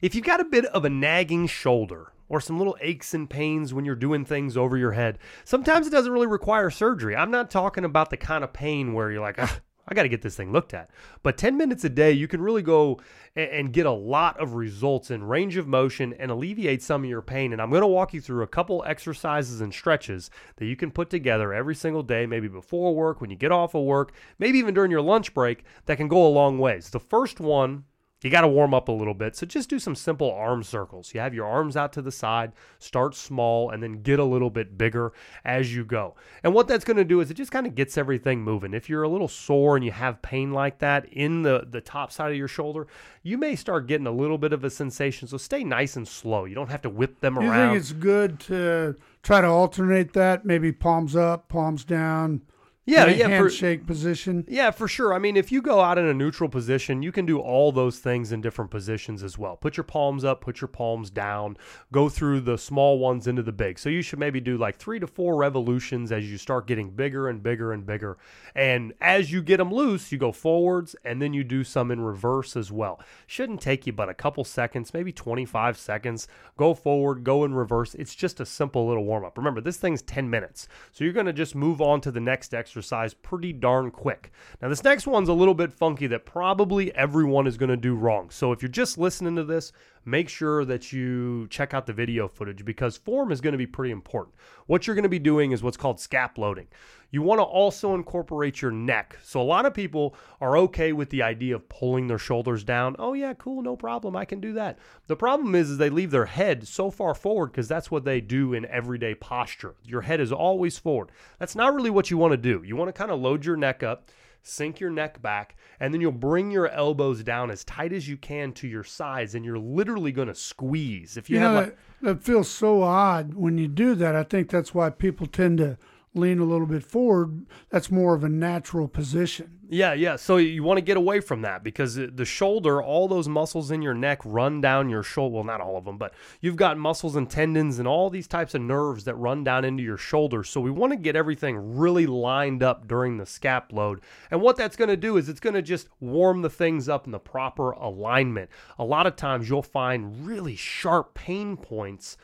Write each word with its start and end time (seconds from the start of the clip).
If 0.00 0.14
you've 0.14 0.24
got 0.24 0.40
a 0.40 0.44
bit 0.44 0.64
of 0.66 0.86
a 0.86 0.90
nagging 0.90 1.46
shoulder 1.46 2.12
or 2.28 2.40
some 2.40 2.56
little 2.56 2.76
aches 2.80 3.12
and 3.12 3.28
pains 3.28 3.74
when 3.74 3.84
you're 3.84 3.94
doing 3.94 4.24
things 4.24 4.56
over 4.56 4.78
your 4.78 4.92
head, 4.92 5.18
sometimes 5.44 5.86
it 5.86 5.90
doesn't 5.90 6.12
really 6.12 6.26
require 6.26 6.70
surgery. 6.70 7.14
I'm 7.14 7.30
not 7.30 7.50
talking 7.50 7.84
about 7.84 8.08
the 8.08 8.16
kind 8.16 8.42
of 8.42 8.52
pain 8.52 8.94
where 8.94 9.10
you're 9.10 9.20
like, 9.20 9.38
"Ah, 9.38 9.60
I 9.90 9.94
got 9.94 10.04
to 10.04 10.08
get 10.08 10.22
this 10.22 10.36
thing 10.36 10.52
looked 10.52 10.72
at. 10.72 10.88
But 11.22 11.36
10 11.36 11.56
minutes 11.56 11.84
a 11.84 11.88
day, 11.88 12.12
you 12.12 12.28
can 12.28 12.40
really 12.40 12.62
go 12.62 13.00
and 13.34 13.72
get 13.72 13.86
a 13.86 13.90
lot 13.90 14.38
of 14.38 14.54
results 14.54 15.10
in 15.10 15.24
range 15.24 15.56
of 15.56 15.66
motion 15.66 16.14
and 16.18 16.30
alleviate 16.30 16.82
some 16.82 17.02
of 17.02 17.10
your 17.10 17.22
pain. 17.22 17.52
And 17.52 17.60
I'm 17.60 17.70
going 17.70 17.82
to 17.82 17.88
walk 17.88 18.14
you 18.14 18.20
through 18.20 18.42
a 18.42 18.48
couple 18.48 18.84
exercises 18.86 19.60
and 19.60 19.74
stretches 19.74 20.30
that 20.56 20.66
you 20.66 20.76
can 20.76 20.92
put 20.92 21.10
together 21.10 21.52
every 21.52 21.74
single 21.74 22.04
day, 22.04 22.24
maybe 22.24 22.48
before 22.48 22.94
work, 22.94 23.20
when 23.20 23.30
you 23.30 23.36
get 23.36 23.52
off 23.52 23.74
of 23.74 23.82
work, 23.82 24.12
maybe 24.38 24.58
even 24.58 24.74
during 24.74 24.92
your 24.92 25.02
lunch 25.02 25.34
break, 25.34 25.64
that 25.86 25.96
can 25.96 26.08
go 26.08 26.24
a 26.24 26.28
long 26.28 26.58
ways. 26.58 26.90
The 26.90 27.00
first 27.00 27.40
one 27.40 27.84
you 28.22 28.30
got 28.30 28.42
to 28.42 28.48
warm 28.48 28.74
up 28.74 28.88
a 28.88 28.92
little 28.92 29.14
bit. 29.14 29.34
So 29.34 29.46
just 29.46 29.70
do 29.70 29.78
some 29.78 29.94
simple 29.94 30.30
arm 30.30 30.62
circles. 30.62 31.14
You 31.14 31.20
have 31.20 31.34
your 31.34 31.46
arms 31.46 31.76
out 31.76 31.92
to 31.94 32.02
the 32.02 32.12
side, 32.12 32.52
start 32.78 33.14
small, 33.14 33.70
and 33.70 33.82
then 33.82 34.02
get 34.02 34.18
a 34.18 34.24
little 34.24 34.50
bit 34.50 34.76
bigger 34.76 35.12
as 35.44 35.74
you 35.74 35.84
go. 35.84 36.14
And 36.42 36.52
what 36.52 36.68
that's 36.68 36.84
going 36.84 36.98
to 36.98 37.04
do 37.04 37.20
is 37.20 37.30
it 37.30 37.34
just 37.34 37.50
kind 37.50 37.66
of 37.66 37.74
gets 37.74 37.96
everything 37.96 38.42
moving. 38.42 38.74
If 38.74 38.90
you're 38.90 39.02
a 39.02 39.08
little 39.08 39.28
sore 39.28 39.76
and 39.76 39.84
you 39.84 39.92
have 39.92 40.20
pain 40.20 40.52
like 40.52 40.78
that 40.80 41.06
in 41.12 41.42
the, 41.42 41.66
the 41.70 41.80
top 41.80 42.12
side 42.12 42.30
of 42.30 42.36
your 42.36 42.48
shoulder, 42.48 42.86
you 43.22 43.38
may 43.38 43.56
start 43.56 43.86
getting 43.86 44.06
a 44.06 44.12
little 44.12 44.38
bit 44.38 44.52
of 44.52 44.64
a 44.64 44.70
sensation. 44.70 45.26
So 45.26 45.38
stay 45.38 45.64
nice 45.64 45.96
and 45.96 46.06
slow. 46.06 46.44
You 46.44 46.54
don't 46.54 46.70
have 46.70 46.82
to 46.82 46.90
whip 46.90 47.20
them 47.20 47.36
you 47.36 47.48
around. 47.48 47.70
think 47.70 47.80
it's 47.80 47.92
good 47.92 48.40
to 48.40 48.96
try 49.22 49.40
to 49.40 49.46
alternate 49.46 50.12
that? 50.12 50.44
Maybe 50.44 50.72
palms 50.72 51.16
up, 51.16 51.48
palms 51.48 51.84
down. 51.84 52.42
Yeah, 52.90 53.06
yeah. 53.06 53.24
For, 53.24 53.30
handshake 53.30 53.86
position. 53.86 54.44
Yeah, 54.48 54.70
for 54.72 54.88
sure. 54.88 55.14
I 55.14 55.18
mean, 55.18 55.36
if 55.36 55.52
you 55.52 55.62
go 55.62 55.80
out 55.80 55.96
in 55.96 56.06
a 56.06 56.14
neutral 56.14 56.48
position, 56.48 57.02
you 57.02 57.12
can 57.12 57.24
do 57.24 57.38
all 57.38 57.70
those 57.70 57.98
things 57.98 58.32
in 58.32 58.40
different 58.40 58.70
positions 58.70 59.22
as 59.22 59.38
well. 59.38 59.56
Put 59.56 59.76
your 59.76 59.84
palms 59.84 60.24
up, 60.24 60.40
put 60.40 60.60
your 60.60 60.68
palms 60.68 61.08
down, 61.10 61.56
go 61.92 62.08
through 62.08 62.40
the 62.40 62.58
small 62.58 62.98
ones 62.98 63.28
into 63.28 63.42
the 63.42 63.52
big. 63.52 63.78
So 63.78 63.88
you 63.88 64.02
should 64.02 64.18
maybe 64.18 64.40
do 64.40 64.56
like 64.58 64.76
three 64.76 64.98
to 64.98 65.06
four 65.06 65.36
revolutions 65.36 66.10
as 66.10 66.28
you 66.28 66.36
start 66.36 66.66
getting 66.66 66.90
bigger 66.90 67.28
and 67.28 67.42
bigger 67.42 67.72
and 67.72 67.86
bigger. 67.86 68.18
And 68.56 68.92
as 69.00 69.30
you 69.30 69.42
get 69.42 69.58
them 69.58 69.72
loose, 69.72 70.10
you 70.10 70.18
go 70.18 70.32
forwards 70.32 70.96
and 71.04 71.22
then 71.22 71.32
you 71.32 71.44
do 71.44 71.62
some 71.62 71.92
in 71.92 72.00
reverse 72.00 72.56
as 72.56 72.72
well. 72.72 73.00
Shouldn't 73.26 73.60
take 73.60 73.86
you 73.86 73.92
but 73.92 74.08
a 74.08 74.14
couple 74.14 74.44
seconds, 74.44 74.92
maybe 74.92 75.12
25 75.12 75.78
seconds. 75.78 76.26
Go 76.56 76.74
forward, 76.74 77.22
go 77.22 77.44
in 77.44 77.54
reverse. 77.54 77.94
It's 77.94 78.14
just 78.14 78.40
a 78.40 78.46
simple 78.46 78.88
little 78.88 79.04
warm 79.04 79.24
up. 79.24 79.38
Remember, 79.38 79.60
this 79.60 79.76
thing's 79.76 80.02
10 80.02 80.28
minutes. 80.28 80.66
So 80.90 81.04
you're 81.04 81.12
going 81.12 81.26
to 81.26 81.32
just 81.32 81.54
move 81.54 81.80
on 81.80 82.00
to 82.00 82.10
the 82.10 82.20
next 82.20 82.52
exercise 82.52 82.79
pretty 83.22 83.52
darn 83.52 83.90
quick. 83.90 84.30
Now, 84.60 84.68
this 84.68 84.84
next 84.84 85.06
one's 85.06 85.28
a 85.28 85.34
little 85.34 85.54
bit 85.54 85.72
funky 85.72 86.06
that 86.08 86.26
probably 86.26 86.94
everyone 86.94 87.46
is 87.46 87.56
going 87.56 87.70
to 87.70 87.76
do 87.76 87.94
wrong. 87.94 88.30
So 88.30 88.52
if 88.52 88.62
you're 88.62 88.68
just 88.68 88.98
listening 88.98 89.36
to 89.36 89.44
this, 89.44 89.72
make 90.04 90.28
sure 90.28 90.64
that 90.64 90.92
you 90.92 91.46
check 91.48 91.74
out 91.74 91.86
the 91.86 91.92
video 91.92 92.28
footage 92.28 92.64
because 92.64 92.96
form 92.96 93.30
is 93.30 93.40
going 93.40 93.52
to 93.52 93.58
be 93.58 93.66
pretty 93.66 93.90
important. 93.90 94.34
What 94.66 94.86
you're 94.86 94.96
going 94.96 95.02
to 95.02 95.08
be 95.08 95.18
doing 95.18 95.52
is 95.52 95.62
what's 95.62 95.76
called 95.76 95.98
scap 95.98 96.38
loading. 96.38 96.68
You 97.10 97.22
want 97.22 97.40
to 97.40 97.44
also 97.44 97.94
incorporate 97.94 98.62
your 98.62 98.70
neck. 98.70 99.18
So 99.22 99.40
a 99.40 99.42
lot 99.42 99.66
of 99.66 99.74
people 99.74 100.14
are 100.40 100.56
okay 100.58 100.92
with 100.92 101.10
the 101.10 101.22
idea 101.22 101.56
of 101.56 101.68
pulling 101.68 102.06
their 102.06 102.18
shoulders 102.18 102.62
down. 102.62 102.94
Oh 102.98 103.14
yeah, 103.14 103.34
cool, 103.34 103.62
no 103.62 103.76
problem. 103.76 104.14
I 104.14 104.24
can 104.24 104.40
do 104.40 104.52
that. 104.52 104.78
The 105.08 105.16
problem 105.16 105.54
is, 105.54 105.70
is 105.70 105.78
they 105.78 105.90
leave 105.90 106.12
their 106.12 106.26
head 106.26 106.68
so 106.68 106.90
far 106.90 107.14
forward 107.14 107.48
because 107.48 107.66
that's 107.66 107.90
what 107.90 108.04
they 108.04 108.20
do 108.20 108.54
in 108.54 108.64
everyday 108.66 109.14
posture. 109.14 109.74
Your 109.84 110.02
head 110.02 110.20
is 110.20 110.30
always 110.32 110.78
forward. 110.78 111.10
That's 111.38 111.56
not 111.56 111.74
really 111.74 111.90
what 111.90 112.10
you 112.10 112.16
want 112.16 112.32
to 112.32 112.36
do. 112.36 112.62
You 112.64 112.76
want 112.76 112.88
to 112.88 112.98
kind 112.98 113.10
of 113.10 113.20
load 113.20 113.44
your 113.44 113.56
neck 113.56 113.82
up 113.82 114.08
sink 114.42 114.80
your 114.80 114.90
neck 114.90 115.20
back, 115.20 115.56
and 115.78 115.92
then 115.92 116.00
you'll 116.00 116.12
bring 116.12 116.50
your 116.50 116.68
elbows 116.68 117.22
down 117.22 117.50
as 117.50 117.64
tight 117.64 117.92
as 117.92 118.08
you 118.08 118.16
can 118.16 118.52
to 118.52 118.68
your 118.68 118.84
sides, 118.84 119.34
and 119.34 119.44
you're 119.44 119.58
literally 119.58 120.12
going 120.12 120.28
to 120.28 120.34
squeeze. 120.34 121.16
If 121.16 121.28
you, 121.28 121.36
You 121.36 121.42
have 121.42 121.52
know, 121.52 121.60
like, 121.60 121.78
that, 122.02 122.16
that 122.16 122.24
feels 122.24 122.50
so 122.50 122.82
odd 122.82 123.34
when 123.34 123.58
you 123.58 123.68
do 123.68 123.94
that. 123.96 124.16
I 124.16 124.22
think 124.22 124.50
that's 124.50 124.74
why 124.74 124.90
people 124.90 125.26
tend 125.26 125.58
to 125.58 125.78
lean 126.14 126.38
a 126.40 126.44
little 126.44 126.66
bit 126.66 126.82
forward. 126.82 127.46
That's 127.70 127.90
more 127.90 128.14
of 128.14 128.24
a 128.24 128.28
natural 128.28 128.88
position. 128.88 129.60
Yeah, 129.72 129.92
yeah. 129.92 130.16
So 130.16 130.38
you 130.38 130.64
want 130.64 130.78
to 130.78 130.82
get 130.82 130.96
away 130.96 131.20
from 131.20 131.42
that 131.42 131.62
because 131.62 131.94
the 131.94 132.24
shoulder, 132.24 132.82
all 132.82 133.06
those 133.06 133.28
muscles 133.28 133.70
in 133.70 133.82
your 133.82 133.94
neck 133.94 134.18
run 134.24 134.60
down 134.60 134.90
your 134.90 135.04
shoulder. 135.04 135.36
Well, 135.36 135.44
not 135.44 135.60
all 135.60 135.76
of 135.76 135.84
them, 135.84 135.96
but 135.96 136.12
you've 136.40 136.56
got 136.56 136.76
muscles 136.76 137.14
and 137.14 137.30
tendons 137.30 137.78
and 137.78 137.86
all 137.86 138.10
these 138.10 138.26
types 138.26 138.56
of 138.56 138.62
nerves 138.62 139.04
that 139.04 139.14
run 139.14 139.44
down 139.44 139.64
into 139.64 139.84
your 139.84 139.96
shoulder. 139.96 140.42
So 140.42 140.60
we 140.60 140.72
want 140.72 140.92
to 140.92 140.96
get 140.96 141.14
everything 141.14 141.78
really 141.78 142.06
lined 142.06 142.64
up 142.64 142.88
during 142.88 143.16
the 143.16 143.24
scap 143.24 143.72
load. 143.72 144.00
And 144.32 144.42
what 144.42 144.56
that's 144.56 144.76
going 144.76 144.88
to 144.88 144.96
do 144.96 145.16
is 145.16 145.28
it's 145.28 145.38
going 145.38 145.54
to 145.54 145.62
just 145.62 145.88
warm 146.00 146.42
the 146.42 146.50
things 146.50 146.88
up 146.88 147.06
in 147.06 147.12
the 147.12 147.20
proper 147.20 147.70
alignment. 147.70 148.50
A 148.76 148.84
lot 148.84 149.06
of 149.06 149.14
times 149.14 149.48
you'll 149.48 149.62
find 149.62 150.26
really 150.26 150.56
sharp 150.56 151.14
pain 151.14 151.56
points 151.56 152.16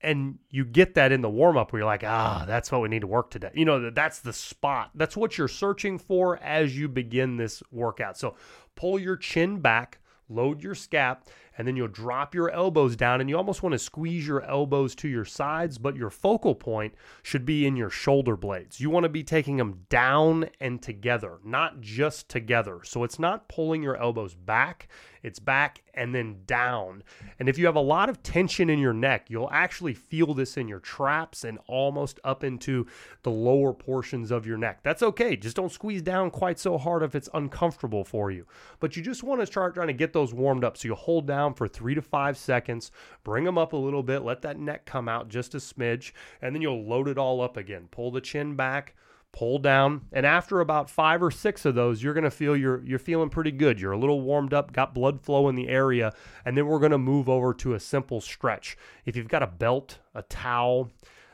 and 0.00 0.38
you 0.50 0.64
get 0.64 0.94
that 0.94 1.12
in 1.12 1.22
the 1.22 1.30
warm 1.30 1.56
up 1.56 1.72
where 1.72 1.80
you're 1.80 1.86
like, 1.86 2.04
ah, 2.04 2.44
that's 2.46 2.70
what 2.70 2.80
we 2.80 2.88
need 2.88 3.00
to 3.00 3.06
work 3.06 3.30
today. 3.30 3.50
You 3.54 3.64
know, 3.64 3.90
that's 3.90 4.20
the 4.20 4.32
spot. 4.32 4.90
That's 4.94 5.16
what 5.16 5.36
you're 5.36 5.48
searching 5.48 5.98
for 5.98 6.38
as 6.38 6.78
you 6.78 6.88
begin 6.88 7.36
this 7.36 7.62
workout. 7.70 8.16
So 8.16 8.36
pull 8.74 8.98
your 8.98 9.16
chin 9.16 9.60
back, 9.60 9.98
load 10.28 10.62
your 10.62 10.74
scap, 10.74 11.18
and 11.56 11.66
then 11.66 11.74
you'll 11.74 11.88
drop 11.88 12.34
your 12.34 12.50
elbows 12.50 12.94
down 12.94 13.20
and 13.20 13.28
you 13.28 13.36
almost 13.36 13.64
want 13.64 13.72
to 13.72 13.78
squeeze 13.78 14.26
your 14.26 14.42
elbows 14.44 14.94
to 14.94 15.08
your 15.08 15.24
sides, 15.24 15.76
but 15.76 15.96
your 15.96 16.10
focal 16.10 16.54
point 16.54 16.94
should 17.24 17.44
be 17.44 17.66
in 17.66 17.76
your 17.76 17.90
shoulder 17.90 18.36
blades. 18.36 18.78
You 18.78 18.90
want 18.90 19.02
to 19.02 19.08
be 19.08 19.24
taking 19.24 19.56
them 19.56 19.80
down 19.88 20.48
and 20.60 20.80
together, 20.80 21.38
not 21.44 21.80
just 21.80 22.28
together. 22.28 22.80
So 22.84 23.02
it's 23.02 23.18
not 23.18 23.48
pulling 23.48 23.82
your 23.82 23.96
elbows 23.96 24.34
back, 24.34 24.88
it's 25.24 25.40
back 25.40 25.82
and 25.98 26.14
then 26.14 26.36
down. 26.46 27.02
And 27.38 27.48
if 27.48 27.58
you 27.58 27.66
have 27.66 27.76
a 27.76 27.80
lot 27.80 28.08
of 28.08 28.22
tension 28.22 28.70
in 28.70 28.78
your 28.78 28.92
neck, 28.92 29.26
you'll 29.28 29.50
actually 29.50 29.94
feel 29.94 30.32
this 30.32 30.56
in 30.56 30.68
your 30.68 30.78
traps 30.78 31.42
and 31.42 31.58
almost 31.66 32.20
up 32.22 32.44
into 32.44 32.86
the 33.24 33.30
lower 33.30 33.72
portions 33.72 34.30
of 34.30 34.46
your 34.46 34.56
neck. 34.56 34.80
That's 34.84 35.02
okay. 35.02 35.36
Just 35.36 35.56
don't 35.56 35.72
squeeze 35.72 36.00
down 36.00 36.30
quite 36.30 36.58
so 36.60 36.78
hard 36.78 37.02
if 37.02 37.16
it's 37.16 37.28
uncomfortable 37.34 38.04
for 38.04 38.30
you. 38.30 38.46
But 38.78 38.96
you 38.96 39.02
just 39.02 39.24
want 39.24 39.40
to 39.40 39.46
start 39.46 39.74
trying 39.74 39.88
to 39.88 39.92
get 39.92 40.12
those 40.12 40.32
warmed 40.32 40.62
up. 40.62 40.76
So 40.76 40.88
you 40.88 40.94
hold 40.94 41.26
down 41.26 41.54
for 41.54 41.66
three 41.66 41.96
to 41.96 42.02
five 42.02 42.38
seconds, 42.38 42.92
bring 43.24 43.44
them 43.44 43.58
up 43.58 43.72
a 43.72 43.76
little 43.76 44.04
bit, 44.04 44.22
let 44.22 44.42
that 44.42 44.58
neck 44.58 44.86
come 44.86 45.08
out 45.08 45.28
just 45.28 45.54
a 45.54 45.58
smidge, 45.58 46.12
and 46.40 46.54
then 46.54 46.62
you'll 46.62 46.84
load 46.84 47.08
it 47.08 47.18
all 47.18 47.40
up 47.40 47.56
again. 47.56 47.88
Pull 47.90 48.12
the 48.12 48.20
chin 48.20 48.54
back 48.54 48.94
pull 49.38 49.60
down 49.60 50.00
and 50.12 50.26
after 50.26 50.58
about 50.58 50.90
five 50.90 51.22
or 51.22 51.30
six 51.30 51.64
of 51.64 51.76
those 51.76 52.02
you're 52.02 52.12
going 52.12 52.24
to 52.24 52.30
feel 52.30 52.56
you're 52.56 52.84
you're 52.84 52.98
feeling 52.98 53.28
pretty 53.28 53.52
good 53.52 53.80
you're 53.80 53.92
a 53.92 53.98
little 53.98 54.20
warmed 54.20 54.52
up 54.52 54.72
got 54.72 54.92
blood 54.92 55.20
flow 55.20 55.48
in 55.48 55.54
the 55.54 55.68
area 55.68 56.12
and 56.44 56.56
then 56.56 56.66
we're 56.66 56.80
going 56.80 56.90
to 56.90 56.98
move 56.98 57.28
over 57.28 57.54
to 57.54 57.72
a 57.72 57.78
simple 57.78 58.20
stretch 58.20 58.76
if 59.06 59.14
you've 59.14 59.28
got 59.28 59.40
a 59.40 59.46
belt 59.46 60.00
a 60.12 60.22
towel 60.22 60.90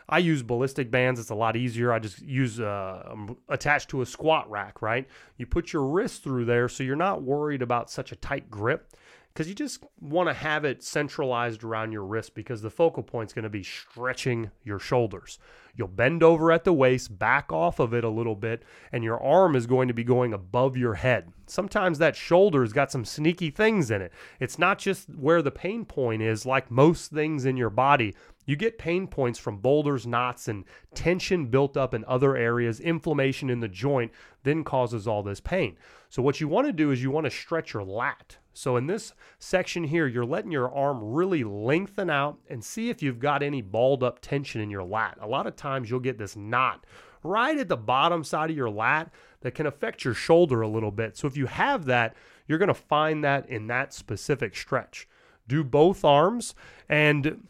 I 0.07 0.19
use 0.19 0.43
ballistic 0.43 0.91
bands. 0.91 1.19
It's 1.19 1.31
a 1.31 1.35
lot 1.35 1.57
easier. 1.57 1.91
I 1.91 1.99
just 1.99 2.21
use 2.21 2.61
uh, 2.61 3.09
um, 3.11 3.39
attached 3.49 3.89
to 3.89 4.03
a 4.03 4.07
squat 4.07 4.51
rack, 4.51 4.83
right? 4.83 5.09
You 5.39 5.47
put 5.47 5.73
your 5.73 5.87
wrist 5.87 6.23
through 6.23 6.45
there 6.45 6.69
so 6.69 6.83
you're 6.83 6.95
not 6.95 7.23
worried 7.23 7.63
about 7.63 7.91
such 7.91 8.13
a 8.13 8.17
tight 8.17 8.51
grip 8.51 8.93
because 9.35 9.49
you 9.49 9.55
just 9.55 9.83
want 10.01 10.29
to 10.29 10.33
have 10.33 10.65
it 10.65 10.85
centralized 10.85 11.65
around 11.65 11.91
your 11.91 12.05
wrist 12.05 12.37
because 12.37 12.63
the 12.63 12.71
focal 12.71 13.03
point 13.03 13.31
is 13.31 13.33
going 13.33 13.43
to 13.43 13.49
be 13.49 13.65
stretching 13.65 14.53
your 14.63 14.79
shoulders. 14.79 15.41
You'll 15.75 15.89
bend 15.89 16.23
over 16.23 16.53
at 16.53 16.63
the 16.63 16.73
waist, 16.73 17.19
back 17.19 17.51
off 17.51 17.81
of 17.81 17.93
it 17.93 18.05
a 18.05 18.09
little 18.09 18.37
bit, 18.37 18.63
and 18.93 19.03
your 19.03 19.21
arm 19.21 19.57
is 19.57 19.67
going 19.67 19.89
to 19.89 19.95
be 19.95 20.05
going 20.05 20.33
above 20.33 20.77
your 20.77 20.95
head. 20.95 21.33
Sometimes 21.49 21.99
that 21.99 22.15
shoulder's 22.15 22.73
got 22.73 22.93
some 22.93 23.05
sneaky 23.05 23.51
things 23.51 23.91
in 23.91 24.03
it. 24.03 24.13
It's 24.39 24.57
not 24.57 24.79
just 24.79 25.09
where 25.09 25.43
the 25.43 25.51
pain 25.51 25.85
point 25.85 26.23
is, 26.23 26.47
like 26.47 26.71
most 26.71 27.11
things 27.11 27.45
in 27.45 27.57
your 27.57 27.71
body. 27.71 28.15
You 28.47 28.55
get 28.55 28.79
pain 28.79 29.09
points 29.09 29.41
from 29.41 29.59
boulders, 29.59 30.07
knots, 30.07 30.47
and 30.47 30.65
tension 30.95 31.47
built 31.47 31.77
up 31.77 31.93
in 31.93 32.05
other 32.05 32.37
areas, 32.37 32.79
inflammation 32.79 33.51
in 33.51 33.59
the 33.59 33.69
joint, 33.69 34.13
then 34.45 34.63
causes 34.63 35.09
all 35.09 35.25
this 35.25 35.41
pain. 35.41 35.77
So, 36.09 36.23
what 36.23 36.41
you 36.41 36.47
want 36.47 36.69
to 36.69 36.73
do 36.73 36.93
is 36.93 37.03
you 37.03 37.11
want 37.11 37.25
to 37.25 37.31
stretch 37.31 37.73
your 37.73 37.83
lat. 37.83 38.37
So, 38.55 38.77
in 38.77 38.87
this 38.87 39.13
section 39.39 39.85
here, 39.85 40.07
you're 40.07 40.25
letting 40.25 40.53
your 40.53 40.73
arm 40.73 41.03
really 41.03 41.45
lengthen 41.45 42.09
out 42.09 42.39
and 42.49 42.65
see 42.65 42.89
if 42.89 43.03
you've 43.03 43.19
got 43.19 43.43
any 43.43 43.61
balled 43.61 44.03
up 44.03 44.21
tension 44.21 44.61
in 44.61 44.71
your 44.71 44.85
lat. 44.85 45.19
A 45.21 45.27
lot 45.27 45.47
of 45.47 45.57
times 45.57 45.91
you'll 45.91 46.01
get 46.01 46.19
this 46.19 46.37
knot 46.37 46.87
right 47.23 47.59
at 47.59 47.69
the 47.69 47.77
bottom 47.77 48.23
side 48.23 48.51
of 48.51 48.57
your 48.57 48.71
lat 48.71 49.11
that 49.41 49.55
can 49.55 49.67
affect 49.67 50.05
your 50.05 50.15
shoulder 50.15 50.63
a 50.63 50.69
little 50.69 50.93
bit. 50.93 51.17
So, 51.17 51.27
if 51.27 51.37
you 51.37 51.47
have 51.47 51.85
that, 51.87 52.15
you're 52.47 52.59
going 52.59 52.69
to 52.69 52.75
find 52.75 53.25
that 53.25 53.49
in 53.49 53.67
that 53.67 53.93
specific 53.93 54.57
stretch. 54.57 55.09
Do 55.47 55.63
both 55.63 56.05
arms 56.05 56.55
and 56.89 57.47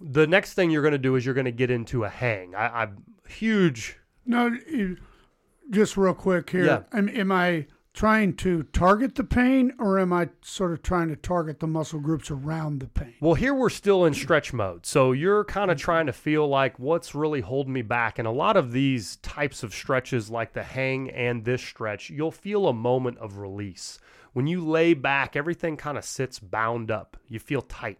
the 0.00 0.26
next 0.26 0.54
thing 0.54 0.70
you're 0.70 0.82
going 0.82 0.92
to 0.92 0.98
do 0.98 1.16
is 1.16 1.24
you're 1.24 1.34
going 1.34 1.44
to 1.46 1.52
get 1.52 1.70
into 1.70 2.04
a 2.04 2.08
hang. 2.08 2.54
I, 2.54 2.82
I'm 2.82 3.04
huge. 3.28 3.98
No, 4.24 4.56
just 5.70 5.96
real 5.96 6.14
quick 6.14 6.50
here. 6.50 6.64
Yeah. 6.64 6.82
Am, 6.92 7.08
am 7.08 7.32
I 7.32 7.66
trying 7.96 8.34
to 8.34 8.62
target 8.62 9.14
the 9.14 9.24
pain 9.24 9.72
or 9.78 9.98
am 9.98 10.12
I 10.12 10.28
sort 10.42 10.72
of 10.72 10.82
trying 10.82 11.08
to 11.08 11.16
target 11.16 11.60
the 11.60 11.66
muscle 11.66 11.98
groups 11.98 12.30
around 12.30 12.80
the 12.80 12.88
pain? 12.88 13.14
Well, 13.20 13.34
here 13.34 13.54
we're 13.54 13.70
still 13.70 14.04
in 14.04 14.12
stretch 14.12 14.52
mode. 14.52 14.84
So 14.84 15.12
you're 15.12 15.44
kind 15.44 15.70
of 15.70 15.78
mm-hmm. 15.78 15.84
trying 15.84 16.06
to 16.06 16.12
feel 16.12 16.46
like 16.46 16.78
what's 16.78 17.14
really 17.14 17.40
holding 17.40 17.72
me 17.72 17.80
back. 17.80 18.18
And 18.18 18.28
a 18.28 18.32
lot 18.32 18.58
of 18.58 18.70
these 18.70 19.16
types 19.16 19.62
of 19.62 19.74
stretches, 19.74 20.30
like 20.30 20.52
the 20.52 20.62
hang 20.62 21.10
and 21.10 21.44
this 21.44 21.62
stretch, 21.62 22.10
you'll 22.10 22.30
feel 22.30 22.68
a 22.68 22.74
moment 22.74 23.16
of 23.16 23.38
release. 23.38 23.98
When 24.34 24.46
you 24.46 24.62
lay 24.62 24.92
back, 24.92 25.34
everything 25.34 25.78
kind 25.78 25.96
of 25.96 26.04
sits 26.04 26.38
bound 26.38 26.90
up. 26.90 27.16
You 27.26 27.38
feel 27.38 27.62
tight. 27.62 27.98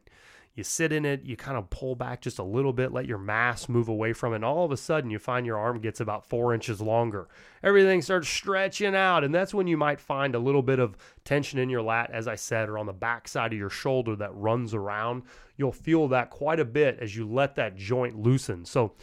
You 0.57 0.65
sit 0.65 0.91
in 0.91 1.05
it, 1.05 1.23
you 1.23 1.37
kind 1.37 1.59
of 1.59 1.69
pull 1.69 1.95
back 1.95 2.23
just 2.23 2.39
a 2.39 2.43
little 2.43 2.73
bit, 2.73 2.91
let 2.91 3.05
your 3.05 3.19
mass 3.19 3.69
move 3.69 3.89
away 3.89 4.15
from 4.15 4.33
it, 4.33 4.37
and 4.37 4.45
all 4.45 4.65
of 4.65 4.73
a 4.73 4.77
sudden 4.79 5.11
you 5.11 5.19
find 5.19 5.45
your 5.45 5.59
arm 5.59 5.81
gets 5.81 6.01
about 6.01 6.25
four 6.25 6.55
inches 6.55 6.81
longer. 6.81 7.29
Everything 7.63 8.01
starts 8.01 8.27
stretching 8.27 8.95
out, 8.95 9.23
and 9.23 9.35
that's 9.35 9.53
when 9.53 9.67
you 9.67 9.77
might 9.77 10.01
find 10.01 10.35
a 10.35 10.39
little 10.39 10.63
bit 10.63 10.79
of 10.79 10.97
tension 11.25 11.59
in 11.59 11.69
your 11.69 11.83
lat, 11.83 12.11
as 12.11 12.27
I 12.27 12.37
said, 12.37 12.71
or 12.71 12.79
on 12.79 12.87
the 12.87 12.95
back 12.95 13.29
side 13.29 13.53
of 13.53 13.59
your 13.59 13.69
shoulder 13.69 14.17
that 14.17 14.35
runs 14.35 14.73
around. 14.73 15.25
You'll 15.59 15.73
feel 15.73 16.09
that 16.09 16.31
quite 16.31 16.59
a 16.59 16.65
bit 16.65 16.99
as 17.03 17.15
you 17.15 17.29
let 17.29 17.55
that 17.57 17.77
joint 17.77 18.19
loosen. 18.19 18.65
So, 18.65 18.95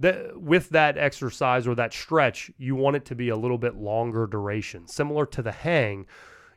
that 0.00 0.40
with 0.40 0.70
that 0.70 0.98
exercise 0.98 1.68
or 1.68 1.74
that 1.74 1.92
stretch, 1.92 2.50
you 2.56 2.74
want 2.74 2.96
it 2.96 3.04
to 3.04 3.14
be 3.14 3.28
a 3.28 3.36
little 3.36 3.58
bit 3.58 3.76
longer 3.76 4.26
duration, 4.26 4.88
similar 4.88 5.26
to 5.26 5.42
the 5.42 5.52
hang 5.52 6.06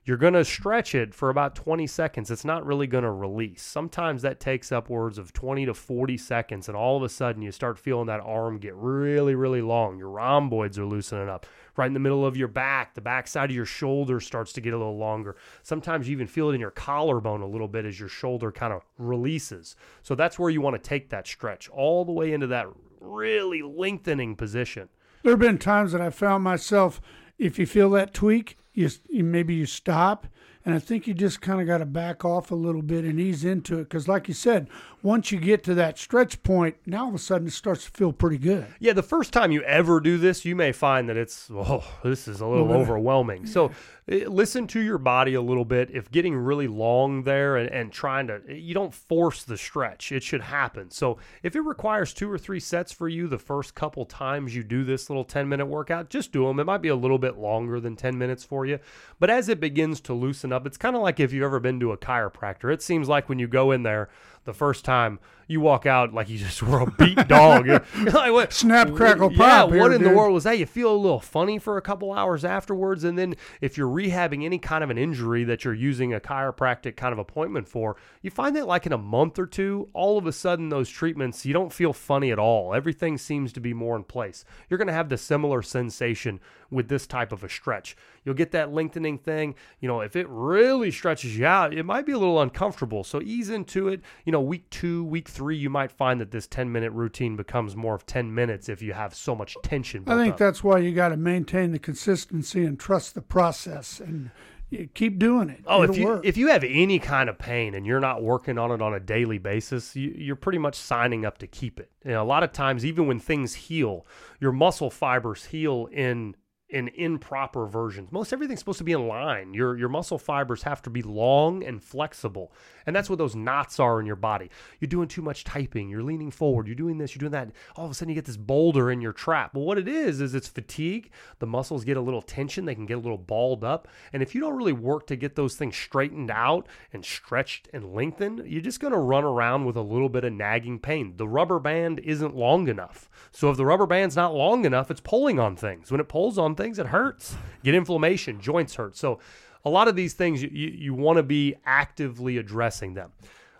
you're 0.07 0.15
going 0.15 0.33
to 0.33 0.45
stretch 0.45 0.95
it 0.95 1.13
for 1.13 1.29
about 1.29 1.53
20 1.53 1.85
seconds. 1.85 2.31
It's 2.31 2.45
not 2.45 2.65
really 2.65 2.87
going 2.87 3.03
to 3.03 3.11
release. 3.11 3.61
Sometimes 3.61 4.21
that 4.21 4.39
takes 4.39 4.71
upwards 4.71 5.17
of 5.17 5.33
20 5.33 5.65
to 5.65 5.73
40 5.73 6.17
seconds, 6.17 6.69
and 6.69 6.77
all 6.77 6.95
of 6.95 7.03
a 7.03 7.09
sudden 7.09 7.41
you 7.41 7.51
start 7.51 7.77
feeling 7.77 8.07
that 8.07 8.21
arm 8.21 8.57
get 8.57 8.73
really, 8.73 9.35
really 9.35 9.61
long. 9.61 9.97
Your 9.97 10.09
rhomboids 10.09 10.79
are 10.79 10.85
loosening 10.85 11.27
up. 11.27 11.45
Right 11.75 11.87
in 11.87 11.93
the 11.93 11.99
middle 11.99 12.25
of 12.25 12.37
your 12.37 12.47
back, 12.47 12.95
the 12.95 13.01
back 13.01 13.27
side 13.27 13.49
of 13.49 13.55
your 13.55 13.65
shoulder 13.65 14.21
starts 14.21 14.53
to 14.53 14.61
get 14.61 14.73
a 14.73 14.77
little 14.77 14.97
longer. 14.97 15.35
Sometimes 15.61 16.07
you 16.07 16.13
even 16.13 16.27
feel 16.27 16.51
it 16.51 16.53
in 16.53 16.61
your 16.61 16.71
collarbone 16.71 17.41
a 17.41 17.47
little 17.47 17.67
bit 17.67 17.83
as 17.83 17.99
your 17.99 18.07
shoulder 18.07 18.49
kind 18.49 18.71
of 18.71 18.83
releases. 18.97 19.75
So 20.03 20.15
that's 20.15 20.39
where 20.39 20.49
you 20.49 20.61
want 20.61 20.81
to 20.81 20.89
take 20.89 21.09
that 21.09 21.27
stretch 21.27 21.67
all 21.67 22.05
the 22.05 22.13
way 22.13 22.31
into 22.31 22.47
that 22.47 22.67
really 23.01 23.61
lengthening 23.61 24.37
position. 24.37 24.87
There 25.23 25.33
have 25.33 25.39
been 25.39 25.57
times 25.57 25.91
that 25.91 25.99
I 25.99 26.11
found 26.11 26.45
myself, 26.45 27.01
if 27.37 27.59
you 27.59 27.65
feel 27.65 27.89
that 27.89 28.13
tweak, 28.13 28.57
you, 28.77 28.89
maybe 29.23 29.55
you 29.55 29.65
stop 29.65 30.27
and 30.67 30.75
I 30.75 30.79
think 30.79 31.07
you 31.07 31.13
just 31.13 31.39
kind 31.39 31.61
of 31.61 31.65
got 31.65 31.77
to 31.77 31.85
back 31.85 32.25
off 32.25 32.51
a 32.51 32.55
little 32.55 32.81
bit 32.81 33.05
and 33.05 33.21
ease 33.21 33.45
into 33.45 33.79
it 33.79 33.85
because, 33.85 34.09
like 34.09 34.27
you 34.27 34.33
said, 34.33 34.67
once 35.01 35.31
you 35.31 35.39
get 35.39 35.63
to 35.63 35.73
that 35.75 35.97
stretch 35.97 36.43
point, 36.43 36.75
now 36.85 37.03
all 37.03 37.07
of 37.07 37.15
a 37.15 37.19
sudden 37.19 37.47
it 37.47 37.53
starts 37.53 37.85
to 37.85 37.91
feel 37.91 38.11
pretty 38.11 38.37
good. 38.37 38.67
Yeah, 38.77 38.91
the 38.91 39.01
first 39.01 39.31
time 39.31 39.53
you 39.53 39.61
ever 39.61 40.01
do 40.01 40.17
this, 40.17 40.43
you 40.43 40.57
may 40.57 40.73
find 40.73 41.07
that 41.07 41.15
it's 41.15 41.49
oh, 41.53 41.85
this 42.03 42.27
is 42.27 42.41
a 42.41 42.45
little 42.45 42.73
overwhelming. 42.73 43.45
So 43.45 43.71
eh, 44.09 44.25
listen 44.27 44.67
to 44.67 44.81
your 44.81 44.97
body 44.97 45.35
a 45.35 45.41
little 45.41 45.63
bit. 45.63 45.89
If 45.93 46.11
getting 46.11 46.35
really 46.35 46.67
long 46.67 47.23
there 47.23 47.55
and, 47.55 47.69
and 47.69 47.89
trying 47.89 48.27
to, 48.27 48.41
you 48.49 48.73
don't 48.73 48.93
force 48.93 49.43
the 49.43 49.55
stretch. 49.55 50.11
It 50.11 50.21
should 50.23 50.41
happen. 50.41 50.91
So 50.91 51.17
if 51.43 51.55
it 51.55 51.61
requires 51.61 52.13
two 52.13 52.29
or 52.29 52.37
three 52.37 52.59
sets 52.59 52.91
for 52.91 53.07
you 53.07 53.29
the 53.29 53.39
first 53.39 53.73
couple 53.73 54.03
times 54.03 54.53
you 54.53 54.63
do 54.63 54.83
this 54.83 55.09
little 55.09 55.23
10 55.23 55.47
minute 55.47 55.67
workout, 55.67 56.09
just 56.09 56.33
do 56.33 56.45
them. 56.45 56.59
It 56.59 56.65
might 56.65 56.81
be 56.81 56.89
a 56.89 56.95
little 56.95 57.19
bit 57.19 57.37
longer 57.37 57.79
than 57.79 57.95
10 57.95 58.17
minutes 58.17 58.43
for 58.43 58.65
you. 58.65 58.79
But 59.19 59.29
as 59.29 59.47
it 59.47 59.61
begins 59.61 60.01
to 60.01 60.13
loosen 60.13 60.51
up, 60.51 60.56
it's 60.65 60.77
kind 60.77 60.95
of 60.95 61.01
like 61.01 61.19
if 61.19 61.31
you've 61.33 61.43
ever 61.43 61.59
been 61.59 61.79
to 61.79 61.91
a 61.91 61.97
chiropractor. 61.97 62.73
It 62.73 62.81
seems 62.81 63.07
like 63.07 63.29
when 63.29 63.39
you 63.39 63.47
go 63.47 63.71
in 63.71 63.83
there 63.83 64.09
the 64.47 64.53
first 64.53 64.83
time, 64.85 65.19
you 65.47 65.61
walk 65.61 65.85
out 65.85 66.13
like 66.13 66.29
you 66.29 66.37
just 66.37 66.63
were 66.63 66.79
a 66.81 66.91
beat 66.91 67.27
dog. 67.27 67.67
You're 67.67 68.11
like, 68.11 68.31
what? 68.31 68.53
Snap, 68.53 68.93
crackle, 68.93 69.31
yeah, 69.31 69.37
pop. 69.37 69.69
what 69.69 69.75
here, 69.75 69.93
in 69.93 70.01
dude. 70.01 70.09
the 70.09 70.15
world 70.15 70.33
was 70.33 70.45
that? 70.45 70.57
You 70.57 70.65
feel 70.65 70.91
a 70.91 70.97
little 70.97 71.19
funny 71.19 71.59
for 71.59 71.77
a 71.77 71.81
couple 71.81 72.11
hours 72.11 72.43
afterwards. 72.43 73.03
And 73.03 73.17
then 73.17 73.35
if 73.61 73.77
you're 73.77 73.89
rehabbing 73.89 74.43
any 74.43 74.57
kind 74.57 74.83
of 74.83 74.89
an 74.89 74.97
injury 74.97 75.43
that 75.43 75.63
you're 75.63 75.73
using 75.73 76.13
a 76.13 76.19
chiropractic 76.19 76.95
kind 76.95 77.13
of 77.13 77.19
appointment 77.19 77.67
for, 77.67 77.97
you 78.21 78.31
find 78.31 78.55
that 78.55 78.67
like 78.67 78.85
in 78.85 78.93
a 78.93 78.97
month 78.97 79.37
or 79.37 79.45
two, 79.45 79.89
all 79.93 80.17
of 80.17 80.25
a 80.25 80.31
sudden 80.31 80.69
those 80.69 80.89
treatments, 80.89 81.45
you 81.45 81.53
don't 81.53 81.73
feel 81.73 81.93
funny 81.93 82.31
at 82.31 82.39
all. 82.39 82.73
Everything 82.73 83.17
seems 83.17 83.53
to 83.53 83.59
be 83.59 83.73
more 83.73 83.95
in 83.95 84.03
place. 84.03 84.43
You're 84.69 84.77
going 84.77 84.87
to 84.87 84.93
have 84.93 85.09
the 85.09 85.17
similar 85.17 85.61
sensation 85.61 86.39
with 86.69 86.89
this 86.89 87.07
type 87.07 87.31
of 87.31 87.43
a 87.43 87.49
stretch. 87.49 87.95
You'll 88.25 88.35
get 88.35 88.51
that 88.51 88.73
lengthening 88.73 89.17
thing. 89.17 89.55
You 89.79 89.87
know, 89.87 90.01
if 90.01 90.15
it 90.15 90.27
really 90.29 90.91
stretches 90.91 91.37
you 91.37 91.45
out, 91.45 91.73
it 91.73 91.83
might 91.83 92.05
be 92.05 92.11
a 92.11 92.17
little 92.17 92.41
uncomfortable. 92.41 93.03
So 93.03 93.21
ease 93.21 93.49
into 93.49 93.87
it. 93.87 94.01
You 94.25 94.33
know, 94.33 94.36
week 94.41 94.69
two, 94.69 95.03
week 95.03 95.27
three, 95.27 95.55
you 95.57 95.69
might 95.69 95.91
find 95.91 96.19
that 96.21 96.31
this 96.31 96.47
10 96.47 96.71
minute 96.71 96.91
routine 96.91 97.35
becomes 97.35 97.75
more 97.75 97.95
of 97.95 98.05
10 98.05 98.33
minutes 98.33 98.69
if 98.69 98.81
you 98.81 98.93
have 98.93 99.13
so 99.13 99.35
much 99.35 99.55
tension. 99.63 100.03
I 100.07 100.15
think 100.17 100.33
up. 100.33 100.39
that's 100.39 100.63
why 100.63 100.79
you 100.79 100.93
got 100.93 101.09
to 101.09 101.17
maintain 101.17 101.71
the 101.71 101.79
consistency 101.79 102.65
and 102.65 102.79
trust 102.79 103.15
the 103.15 103.21
process 103.21 103.99
and 103.99 104.31
you 104.69 104.89
keep 104.93 105.17
doing 105.17 105.49
it. 105.49 105.61
Oh, 105.65 105.83
It'll 105.83 105.95
if 105.95 105.99
you 105.99 106.07
work. 106.07 106.25
if 106.25 106.37
you 106.37 106.47
have 106.47 106.63
any 106.63 106.99
kind 106.99 107.29
of 107.29 107.37
pain 107.37 107.73
and 107.73 107.85
you're 107.85 108.01
not 108.01 108.21
working 108.21 108.57
on 108.57 108.71
it 108.71 108.81
on 108.81 108.93
a 108.93 108.99
daily 108.99 109.37
basis, 109.37 109.95
you, 109.95 110.13
you're 110.17 110.35
pretty 110.35 110.57
much 110.59 110.75
signing 110.75 111.25
up 111.25 111.37
to 111.37 111.47
keep 111.47 111.79
it. 111.79 111.89
You 112.03 112.11
know, 112.11 112.23
a 112.23 112.25
lot 112.25 112.43
of 112.43 112.51
times, 112.51 112.85
even 112.85 113.07
when 113.07 113.19
things 113.19 113.53
heal, 113.53 114.05
your 114.41 114.51
muscle 114.51 114.89
fibers 114.89 115.45
heal 115.45 115.87
in 115.91 116.35
in 116.69 116.89
improper 116.89 117.65
versions. 117.65 118.11
Most 118.11 118.33
everything's 118.33 118.59
supposed 118.59 118.77
to 118.79 118.83
be 118.83 118.91
in 118.91 119.07
line. 119.07 119.53
Your 119.53 119.77
your 119.77 119.87
muscle 119.87 120.17
fibers 120.17 120.63
have 120.63 120.81
to 120.81 120.89
be 120.89 121.01
long 121.01 121.63
and 121.63 121.81
flexible. 121.81 122.51
And 122.85 122.95
that's 122.95 123.09
what 123.09 123.19
those 123.19 123.35
knots 123.35 123.79
are 123.79 123.99
in 123.99 124.05
your 124.05 124.17
body. 124.17 124.49
You're 124.79 124.89
doing 124.89 125.07
too 125.07 125.21
much 125.21 125.43
typing, 125.43 125.89
you're 125.89 126.03
leaning 126.03 126.31
forward, 126.31 126.67
you're 126.67 126.75
doing 126.75 126.97
this, 126.97 127.15
you're 127.15 127.21
doing 127.21 127.31
that. 127.31 127.51
All 127.75 127.85
of 127.85 127.91
a 127.91 127.93
sudden 127.93 128.09
you 128.09 128.15
get 128.15 128.25
this 128.25 128.37
boulder 128.37 128.91
in 128.91 129.01
your 129.01 129.13
trap. 129.13 129.53
Well, 129.53 129.63
what 129.63 129.77
it 129.77 129.87
is 129.87 130.19
is 130.19 130.35
it's 130.35 130.47
fatigue. 130.47 131.11
The 131.39 131.47
muscles 131.47 131.85
get 131.85 131.97
a 131.97 132.01
little 132.01 132.21
tension, 132.21 132.65
they 132.65 132.75
can 132.75 132.85
get 132.85 132.97
a 132.97 133.01
little 133.01 133.17
balled 133.17 133.63
up. 133.63 133.87
And 134.11 134.21
if 134.21 134.35
you 134.35 134.41
don't 134.41 134.57
really 134.57 134.73
work 134.73 135.07
to 135.07 135.15
get 135.15 135.35
those 135.35 135.55
things 135.55 135.77
straightened 135.77 136.31
out 136.31 136.67
and 136.91 137.03
stretched 137.03 137.69
and 137.73 137.93
lengthened, 137.93 138.43
you're 138.45 138.61
just 138.61 138.79
going 138.79 138.93
to 138.93 138.99
run 138.99 139.23
around 139.23 139.65
with 139.65 139.77
a 139.77 139.81
little 139.81 140.09
bit 140.09 140.25
of 140.25 140.33
nagging 140.33 140.79
pain. 140.79 141.13
The 141.15 141.27
rubber 141.27 141.59
band 141.59 141.99
isn't 141.99 142.35
long 142.35 142.67
enough. 142.67 143.09
So 143.31 143.49
if 143.49 143.57
the 143.57 143.65
rubber 143.65 143.85
band's 143.85 144.15
not 144.15 144.35
long 144.35 144.65
enough, 144.65 144.91
it's 144.91 145.01
pulling 145.01 145.39
on 145.39 145.55
things. 145.55 145.91
When 145.91 146.01
it 146.01 146.09
pulls 146.09 146.37
on 146.37 146.56
things, 146.57 146.79
it 146.79 146.87
hurts. 146.87 147.35
Get 147.63 147.75
inflammation, 147.75 148.41
joints 148.41 148.75
hurt. 148.75 148.97
So 148.97 149.19
a 149.63 149.69
lot 149.69 149.87
of 149.87 149.95
these 149.95 150.13
things 150.13 150.41
you, 150.41 150.49
you, 150.51 150.67
you 150.67 150.93
want 150.93 151.17
to 151.17 151.23
be 151.23 151.55
actively 151.65 152.37
addressing 152.37 152.93
them. 152.93 153.11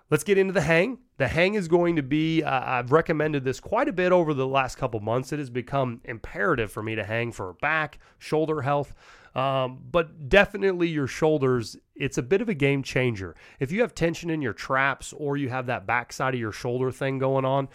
Let's 0.09 0.23
get 0.23 0.38
into 0.38 0.53
the 0.53 0.61
hang. 0.61 0.99
The 1.17 1.27
hang 1.27 1.55
is 1.55 1.67
going 1.67 1.97
to 1.97 2.03
be, 2.03 2.44
uh, 2.44 2.61
I've 2.63 2.91
recommended 2.91 3.44
this 3.44 3.59
quite 3.59 3.89
a 3.89 3.94
bit 3.94 4.11
over 4.11 4.33
the 4.33 4.47
last 4.47 4.77
couple 4.77 4.99
months. 5.01 5.33
It 5.33 5.39
has 5.39 5.49
become 5.49 5.99
imperative 6.05 6.71
for 6.71 6.81
me 6.81 6.95
to 6.95 7.03
hang 7.03 7.31
for 7.31 7.53
back, 7.53 7.99
shoulder 8.17 8.61
health, 8.61 8.94
um, 9.35 9.79
but 9.91 10.29
definitely 10.29 10.88
your 10.88 11.07
shoulders. 11.07 11.75
It's 11.95 12.17
a 12.17 12.23
bit 12.23 12.41
of 12.41 12.47
a 12.47 12.53
game 12.53 12.83
changer. 12.83 13.35
If 13.59 13.71
you 13.71 13.81
have 13.81 13.94
tension 13.94 14.29
in 14.29 14.41
your 14.41 14.53
traps 14.53 15.11
or 15.11 15.35
you 15.35 15.49
have 15.49 15.65
that 15.65 15.85
backside 15.85 16.35
of 16.35 16.39
your 16.39 16.53
shoulder 16.53 16.91
thing 16.91 17.17
going 17.17 17.44
on, 17.44 17.67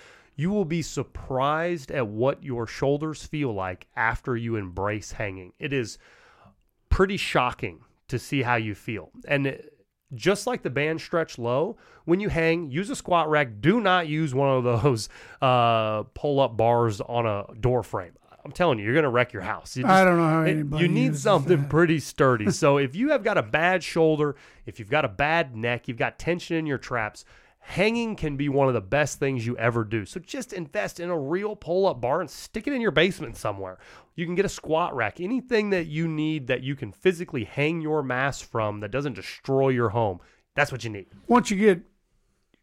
you 0.43 0.51
will 0.51 0.65
be 0.65 0.83
surprised 0.83 1.91
at 1.93 2.07
what 2.09 2.43
your 2.43 2.67
shoulders 2.67 3.23
feel 3.25 3.53
like 3.55 3.87
after 3.97 4.37
you 4.37 4.57
embrace 4.57 5.13
hanging. 5.13 5.53
It 5.61 5.73
is 5.73 5.99
pretty 6.89 7.17
shocking 7.17 7.81
to 8.09 8.19
see 8.19 8.43
how 8.43 8.57
you 8.57 8.75
feel. 8.75 9.11
And 9.29 9.57
just 10.15 10.47
like 10.47 10.63
the 10.63 10.71
band 10.71 11.01
stretch 11.01 11.39
low, 11.39 11.77
when 12.05 12.19
you 12.21 12.29
hang, 12.29 12.71
use 12.71 12.91
a 12.91 12.97
squat 12.97 13.31
rack. 13.31 13.61
Do 13.61 13.81
not 13.81 14.09
use 14.09 14.35
one 14.35 14.51
of 14.51 14.65
those 14.65 15.09
uh, 15.41 16.03
pull 16.15 16.41
up 16.41 16.57
bars 16.57 17.01
on 17.01 17.25
a 17.25 17.47
door 17.61 17.83
frame. 17.83 18.13
I'm 18.45 18.51
telling 18.51 18.81
you, 18.81 18.85
you're 18.85 18.95
going 18.95 19.05
to 19.05 19.09
wreck 19.09 19.33
your 19.33 19.43
house. 19.43 19.77
You 19.77 19.87
I 19.87 20.05
don't 20.05 20.17
know 20.19 20.29
how 20.29 20.43
it- 20.43 20.51
anybody 20.51 20.83
You 20.83 20.89
need 20.89 21.17
something 21.17 21.61
that. 21.63 21.71
pretty 21.71 22.01
sturdy. 22.01 22.51
so 22.63 22.77
if 22.79 22.97
you 22.97 23.11
have 23.11 23.23
got 23.23 23.39
a 23.39 23.43
bad 23.43 23.85
shoulder, 23.85 24.35
if 24.67 24.81
you've 24.81 24.91
got 24.91 25.05
a 25.05 25.09
bad 25.09 25.55
neck, 25.55 25.87
you've 25.87 25.97
got 25.97 26.19
tension 26.19 26.57
in 26.57 26.67
your 26.67 26.79
traps, 26.79 27.25
hanging 27.63 28.17
can 28.17 28.37
be 28.37 28.49
one 28.49 28.69
of 28.69 28.75
the 28.75 28.81
best 28.81 29.19
things 29.19 29.47
you 29.47 29.57
ever 29.57 29.85
do. 29.85 30.05
So 30.05 30.21
just 30.21 30.53
invest 30.53 31.01
in 31.01 31.09
a 31.09 31.19
real 31.19 31.57
pull 31.57 31.87
up 31.87 32.01
bar 32.01 32.21
and 32.21 32.29
stick 32.29 32.67
it 32.67 32.73
in 32.73 32.81
your 32.81 32.91
basement 32.91 33.37
somewhere. 33.37 33.79
You 34.17 34.27
can 34.27 34.35
get 34.35 34.45
a 34.45 34.51
squat 34.51 34.95
rack, 34.95 35.21
anything 35.21 35.71
that 35.71 35.87
you 35.87 36.09
need 36.09 36.49
that 36.49 36.63
you 36.63 36.77
can 36.77 36.93
physically 36.93 37.45
hang 37.45 37.81
your 37.81 38.03
mass 38.03 38.43
from 38.43 38.81
that 38.81 38.91
doesn't 38.91 39.15
destroy 39.15 39.71
your 39.71 39.91
home. 39.91 40.21
That's 40.55 40.71
what 40.71 40.85
you 40.85 40.91
need. 40.91 41.07
once 41.29 41.51
you 41.51 41.57
get 41.57 41.83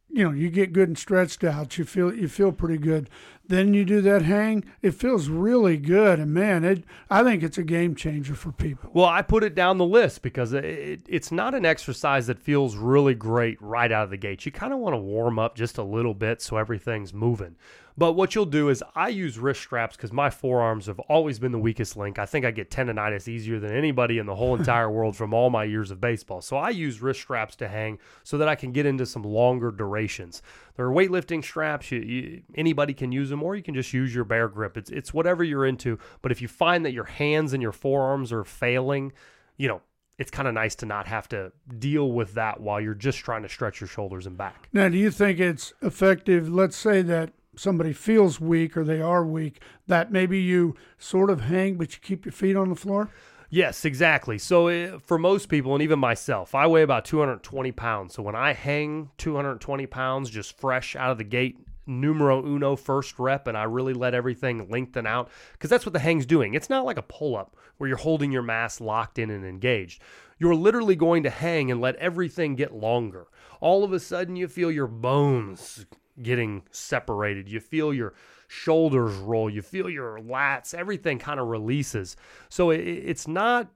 you 0.10 0.24
know 0.24 0.32
you 0.32 0.50
get 0.50 0.74
good 0.74 0.90
and 0.90 0.98
stretched 0.98 1.44
out 1.44 1.78
you 1.78 1.86
feel 1.86 2.14
you 2.14 2.28
feel 2.28 2.52
pretty 2.52 2.78
good 2.78 3.10
then 3.48 3.74
you 3.74 3.84
do 3.84 4.02
that 4.02 4.22
hang 4.24 4.64
it 4.82 4.92
feels 4.92 5.28
really 5.28 5.78
good 5.78 6.20
and 6.20 6.34
man 6.34 6.64
it 6.64 6.84
i 7.10 7.24
think 7.24 7.42
it's 7.44 7.58
a 7.58 7.64
game 7.64 7.96
changer 7.96 8.36
for 8.36 8.52
people 8.52 8.90
Well, 8.94 9.06
I 9.06 9.22
put 9.22 9.44
it 9.44 9.56
down 9.56 9.78
the 9.78 9.86
list 9.86 10.22
because 10.22 10.54
it, 10.54 10.66
it, 10.66 11.02
it's 11.08 11.32
not 11.32 11.54
an 11.54 11.66
exercise 11.66 12.28
that 12.28 12.40
feels 12.40 12.76
really 12.76 13.14
great 13.14 13.62
right 13.62 13.92
out 13.92 14.04
of 14.06 14.10
the 14.10 14.18
gate. 14.18 14.46
You 14.46 14.52
kind 14.52 14.74
of 14.74 14.80
want 14.80 14.94
to 14.94 14.98
warm 14.98 15.38
up 15.40 15.56
just 15.56 15.78
a 15.78 15.84
little 15.84 16.14
bit 16.14 16.42
so 16.42 16.58
everything's 16.58 17.14
moving. 17.14 17.56
But 18.00 18.14
what 18.14 18.34
you'll 18.34 18.46
do 18.46 18.70
is 18.70 18.82
I 18.96 19.10
use 19.10 19.38
wrist 19.38 19.60
straps 19.60 19.98
because 19.98 20.14
my 20.14 20.30
forearms 20.30 20.86
have 20.86 21.00
always 21.02 21.38
been 21.38 21.52
the 21.52 21.60
weakest 21.60 21.98
link. 21.98 22.18
I 22.18 22.26
think 22.26 22.46
I 22.46 22.52
get 22.52 22.72
tendonitis 22.72 23.28
easier 23.28 23.60
than 23.60 23.76
anybody 23.76 24.20
in 24.20 24.26
the 24.26 24.36
whole 24.36 24.56
entire 24.60 24.90
world 24.90 25.18
from 25.18 25.34
all 25.34 25.50
my 25.50 25.66
years 25.66 25.92
of 25.92 26.00
baseball. 26.00 26.40
So 26.40 26.56
I 26.56 26.70
use 26.70 27.02
wrist 27.02 27.20
straps 27.20 27.58
to 27.58 27.68
hang 27.68 28.00
so 28.24 28.38
that 28.38 28.48
I 28.48 28.56
can 28.56 28.72
get 28.72 28.86
into 28.86 29.06
some 29.06 29.24
longer 29.24 29.70
durations. 29.70 30.42
There 30.78 30.86
are 30.86 30.94
weightlifting 30.94 31.44
straps. 31.44 31.92
You, 31.92 32.00
you, 32.00 32.42
anybody 32.56 32.94
can 32.94 33.12
use 33.12 33.30
them, 33.30 33.44
or 33.44 33.58
you 33.58 33.64
can 33.64 33.76
just 33.76 33.92
use 33.92 34.16
your 34.16 34.24
bare 34.24 34.48
grip. 34.48 34.78
It's 34.78 34.90
it's 34.90 35.14
whatever 35.14 35.44
you're 35.44 35.66
into. 35.66 36.00
But 36.22 36.32
if 36.32 36.42
you 36.42 36.48
find 36.48 36.86
that 36.86 36.94
your 36.94 37.04
hands 37.04 37.52
and 37.52 37.62
your 37.62 37.74
forearms 37.74 38.32
are 38.32 38.46
failing, 38.46 39.12
you 39.58 39.68
know 39.68 39.82
it's 40.18 40.32
kind 40.32 40.50
of 40.50 40.54
nice 40.54 40.76
to 40.76 40.86
not 40.86 41.08
have 41.08 41.30
to 41.30 41.52
deal 41.80 42.12
with 42.12 42.34
that 42.34 42.60
while 42.60 42.80
you're 42.80 42.94
just 42.94 43.20
trying 43.20 43.42
to 43.42 43.48
stretch 43.48 43.80
your 43.80 43.88
shoulders 43.88 44.26
and 44.26 44.38
back. 44.38 44.68
now 44.74 44.90
do 44.90 44.98
you 44.98 45.10
think 45.10 45.40
it's 45.40 45.74
effective 45.82 46.50
let's 46.54 46.76
say 46.76 47.02
that 47.02 47.32
somebody 47.60 47.94
feels 47.94 48.40
weak 48.40 48.78
or 48.78 48.84
they 48.84 49.02
are 49.02 49.26
weak 49.26 49.62
that 49.88 50.12
maybe 50.12 50.40
you 50.40 50.76
sort 50.98 51.30
of 51.30 51.42
hang 51.42 51.76
but 51.76 51.94
you 51.94 52.00
keep 52.02 52.26
your 52.26 52.32
feet 52.32 52.56
on 52.56 52.70
the 52.70 52.76
floor 52.76 53.10
Yes, 53.52 53.84
exactly. 53.84 54.38
So 54.38 54.68
uh, 54.68 55.00
for 55.00 55.18
most 55.18 55.50
people, 55.50 55.74
and 55.74 55.82
even 55.82 55.98
myself, 55.98 56.54
I 56.54 56.68
weigh 56.68 56.84
about 56.84 57.04
220 57.04 57.72
pounds. 57.72 58.14
So 58.14 58.22
when 58.22 58.36
I 58.36 58.54
hang 58.54 59.10
220 59.18 59.88
pounds 59.88 60.30
just 60.30 60.56
fresh 60.60 60.96
out 60.96 61.10
of 61.10 61.18
the 61.18 61.24
gate, 61.24 61.58
numero 61.88 62.46
uno 62.46 62.76
first 62.76 63.18
rep, 63.18 63.48
and 63.48 63.58
I 63.58 63.64
really 63.64 63.94
let 63.94 64.14
everything 64.14 64.70
lengthen 64.70 65.08
out, 65.08 65.32
because 65.54 65.72
that's 65.72 65.86
what 65.86 65.94
the 65.94 66.00
hang's 66.00 66.28
doing. 66.28 66.54
It's 66.54 66.70
not 66.70 66.86
like 66.86 66.98
a 66.98 67.02
pull 67.02 67.36
up 67.36 67.56
where 67.78 67.88
you're 67.88 67.98
holding 67.98 68.32
your 68.32 68.44
mass 68.44 68.80
locked 68.80 69.18
in 69.18 69.32
and 69.32 69.44
engaged. 69.44 70.02
You're 70.38 70.56
literally 70.56 70.96
going 70.96 71.24
to 71.24 71.30
hang 71.32 71.72
and 71.72 71.82
let 71.82 71.96
everything 71.96 72.56
get 72.56 72.74
longer. 72.74 73.28
All 73.60 73.84
of 73.84 73.92
a 73.92 74.00
sudden, 74.00 74.36
you 74.36 74.48
feel 74.48 74.72
your 74.72 74.88
bones 74.88 75.88
getting 76.22 76.64
separated. 76.72 77.50
You 77.50 77.60
feel 77.60 77.94
your 77.94 78.14
shoulders 78.48 79.16
roll. 79.16 79.50
You 79.50 79.62
feel 79.62 79.90
your 79.90 80.20
lats. 80.20 80.74
Everything 80.74 81.20
kind 81.20 81.40
of 81.40 81.48
releases. 81.48 82.16
So 82.50 82.72
it, 82.72 82.80
it's 82.80 83.28
not 83.28 83.70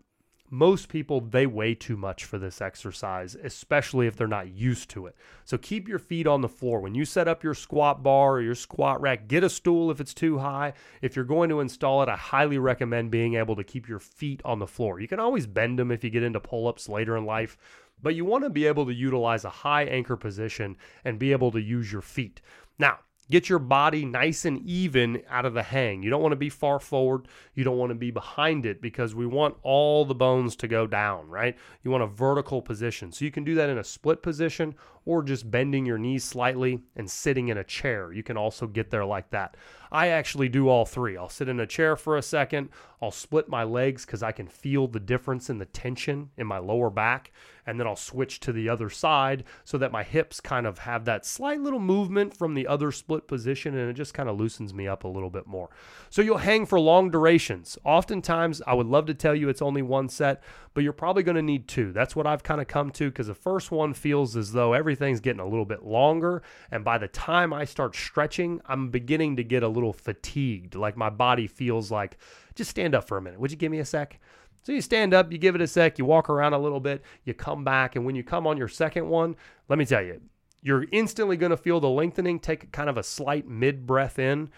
most 0.53 0.88
people 0.88 1.19
they 1.19 1.47
weigh 1.47 1.73
too 1.73 1.97
much 1.97 2.25
for 2.25 2.38
this 2.38 2.62
exercise 2.62 3.35
especially 3.43 4.05
if 4.05 4.15
they're 4.15 4.27
not 4.27 4.53
used 4.53 4.88
to 4.88 5.07
it 5.07 5.15
so 5.43 5.57
keep 5.57 5.88
your 5.88 5.97
feet 5.97 6.27
on 6.27 6.41
the 6.41 6.47
floor 6.47 6.79
when 6.79 6.93
you 6.93 7.03
set 7.03 7.27
up 7.27 7.43
your 7.43 7.55
squat 7.55 8.03
bar 8.03 8.33
or 8.33 8.41
your 8.41 8.53
squat 8.53 9.01
rack 9.01 9.27
get 9.27 9.43
a 9.43 9.50
stool 9.50 9.89
if 9.89 10.00
it's 10.00 10.13
too 10.13 10.38
high 10.38 10.71
if 11.01 11.15
you're 11.15 11.25
going 11.25 11.50
to 11.50 11.59
install 11.59 12.03
it 12.03 12.09
i 12.09 12.15
highly 12.15 12.59
recommend 12.59 13.09
being 13.09 13.33
able 13.33 13.55
to 13.55 13.63
keep 13.63 13.89
your 13.89 13.97
feet 13.97 14.43
on 14.45 14.59
the 14.59 14.67
floor 14.67 15.00
you 15.00 15.07
can 15.07 15.19
always 15.19 15.47
bend 15.47 15.79
them 15.79 15.89
if 15.89 16.03
you 16.03 16.12
get 16.12 16.21
into 16.21 16.39
pull-ups 16.39 16.88
later 16.88 17.17
in 17.17 17.25
life 17.25 17.57
but 18.01 18.15
you 18.15 18.25
want 18.25 18.43
to 18.43 18.50
be 18.50 18.65
able 18.65 18.85
to 18.85 18.93
utilize 18.93 19.45
a 19.45 19.50
high 19.50 19.83
anchor 19.83 20.15
position 20.15 20.77
and 21.03 21.19
be 21.19 21.31
able 21.31 21.51
to 21.51 21.62
use 21.62 21.91
your 21.91 22.01
feet 22.01 22.41
now 22.77 23.00
Get 23.29 23.47
your 23.47 23.59
body 23.59 24.03
nice 24.05 24.43
and 24.43 24.59
even 24.67 25.23
out 25.29 25.45
of 25.45 25.53
the 25.53 25.63
hang. 25.63 26.03
You 26.03 26.09
don't 26.09 26.21
want 26.21 26.33
to 26.33 26.38
be 26.38 26.50
far 26.50 26.79
forward. 26.79 27.27
You 27.53 27.63
don't 27.63 27.77
want 27.77 27.91
to 27.91 27.95
be 27.95 28.12
behind 28.12 28.65
it 28.65 28.81
because 28.81 29.15
we 29.15 29.25
want 29.25 29.55
all 29.63 30.03
the 30.03 30.13
bones 30.13 30.57
to 30.57 30.67
go 30.67 30.85
down, 30.85 31.29
right? 31.29 31.57
You 31.83 31.91
want 31.91 32.03
a 32.03 32.07
vertical 32.07 32.62
position. 32.62 33.12
So 33.12 33.23
you 33.23 33.31
can 33.31 33.45
do 33.45 33.55
that 33.55 33.69
in 33.69 33.77
a 33.77 33.83
split 33.83 34.21
position 34.21 34.75
or 35.05 35.24
just 35.24 35.50
bending 35.50 35.86
your 35.86 35.98
knees 35.98 36.24
slightly 36.24 36.81
and 36.95 37.10
sitting 37.10 37.50
in 37.50 37.57
a 37.57 37.63
chair. 37.63 38.12
You 38.12 38.24
can 38.24 38.38
also 38.38 38.67
get 38.67 38.89
there 38.89 39.05
like 39.05 39.29
that. 39.31 39.57
I 39.93 40.07
actually 40.07 40.50
do 40.50 40.69
all 40.69 40.86
three. 40.86 41.15
I'll 41.17 41.29
sit 41.29 41.48
in 41.48 41.60
a 41.60 41.67
chair 41.67 41.95
for 41.95 42.17
a 42.17 42.22
second. 42.24 42.69
I'll 43.00 43.12
split 43.12 43.48
my 43.48 43.63
legs 43.63 44.05
because 44.05 44.24
I 44.24 44.31
can 44.31 44.48
feel 44.48 44.88
the 44.88 45.00
difference 45.00 45.51
in 45.51 45.60
the 45.60 45.65
tension 45.65 46.31
in 46.36 46.48
my 46.48 46.57
lower 46.57 46.89
back. 46.89 47.31
And 47.67 47.79
then 47.79 47.86
I'll 47.86 47.95
switch 47.95 48.39
to 48.41 48.51
the 48.51 48.67
other 48.69 48.89
side 48.89 49.43
so 49.63 49.77
that 49.77 49.91
my 49.91 50.01
hips 50.03 50.41
kind 50.41 50.65
of 50.65 50.79
have 50.79 51.05
that 51.05 51.25
slight 51.25 51.62
little 51.62 51.79
movement 51.79 52.36
from 52.36 52.55
the 52.55 52.65
other 52.65 52.91
split 52.91 53.27
position 53.27 53.77
and 53.77 53.89
it 53.89 53.93
just 53.93 54.15
kind 54.15 54.27
of 54.29 54.38
loosens 54.39 54.74
me 54.74 54.88
up 54.88 55.03
a 55.03 55.07
little 55.07 55.29
bit 55.29 55.45
more. 55.45 55.69
So 56.10 56.24
you'll 56.24 56.38
hang 56.38 56.65
for 56.65 56.79
long 56.79 57.12
durations. 57.12 57.77
Oftentimes, 57.86 58.63
I 58.65 58.74
would 58.74 58.88
love 58.88 59.05
to 59.05 59.13
tell 59.13 59.36
you 59.36 59.48
it's 59.48 59.62
only 59.62 59.83
one 59.83 60.10
set, 60.10 60.41
but 60.74 60.83
you're 60.83 60.91
probably 60.91 61.24
going 61.24 61.36
to 61.36 61.41
need 61.41 61.67
two. 61.67 61.91
That's 61.93 62.15
what 62.15 62.25
I've 62.25 62.43
kind 62.43 62.60
of 62.60 62.67
come 62.67 62.89
to 62.91 63.10
because 63.12 63.27
the 63.27 63.36
first 63.36 63.69
one 63.69 63.93
feels 63.93 64.36
as 64.36 64.53
though 64.53 64.74
everything's 64.93 65.19
getting 65.19 65.39
a 65.39 65.47
little 65.47 65.65
bit 65.65 65.83
longer. 65.83 66.43
And 66.71 66.83
by 66.83 66.97
the 66.97 67.07
time 67.07 67.51
I 67.51 67.65
start 67.65 67.95
stretching, 67.95 68.62
I'm 68.65 68.89
beginning 68.89 69.35
to 69.38 69.43
get 69.43 69.63
a 69.63 69.67
little 69.67 69.93
fatigued. 69.93 70.75
Like 70.75 70.95
my 70.95 71.09
body 71.09 71.47
feels 71.47 71.91
like, 71.91 72.17
just 72.55 72.69
stand 72.69 72.95
up 72.95 73.07
for 73.07 73.17
a 73.17 73.21
minute. 73.21 73.39
Would 73.39 73.51
you 73.51 73.57
give 73.57 73.71
me 73.71 73.79
a 73.79 73.85
sec? 73.85 74.19
So 74.63 74.71
you 74.71 74.81
stand 74.81 75.13
up, 75.13 75.31
you 75.31 75.38
give 75.38 75.55
it 75.55 75.62
a 75.62 75.67
sec, 75.67 75.97
you 75.97 76.05
walk 76.05 76.29
around 76.29 76.53
a 76.53 76.59
little 76.59 76.79
bit, 76.79 77.03
you 77.25 77.33
come 77.33 77.65
back, 77.65 77.97
and 77.97 78.05
when 78.05 78.15
you 78.15 78.23
come 78.23 78.47
on 78.47 78.55
your 78.55 78.69
second 78.69 79.09
one, 79.09 79.35
let 79.67 79.77
me 79.77 79.85
tell 79.85 80.01
you, 80.01 80.21
you're 80.62 80.85
instantly 80.93 81.35
going 81.35 81.50
to 81.50 81.57
feel 81.57 81.81
the 81.81 81.89
lengthening. 81.89 82.39
Take 82.39 82.71
kind 82.71 82.89
of 82.89 82.97
a 82.97 83.03
slight 83.03 83.45
mid 83.45 83.85
breath 83.85 84.19
in 84.19 84.50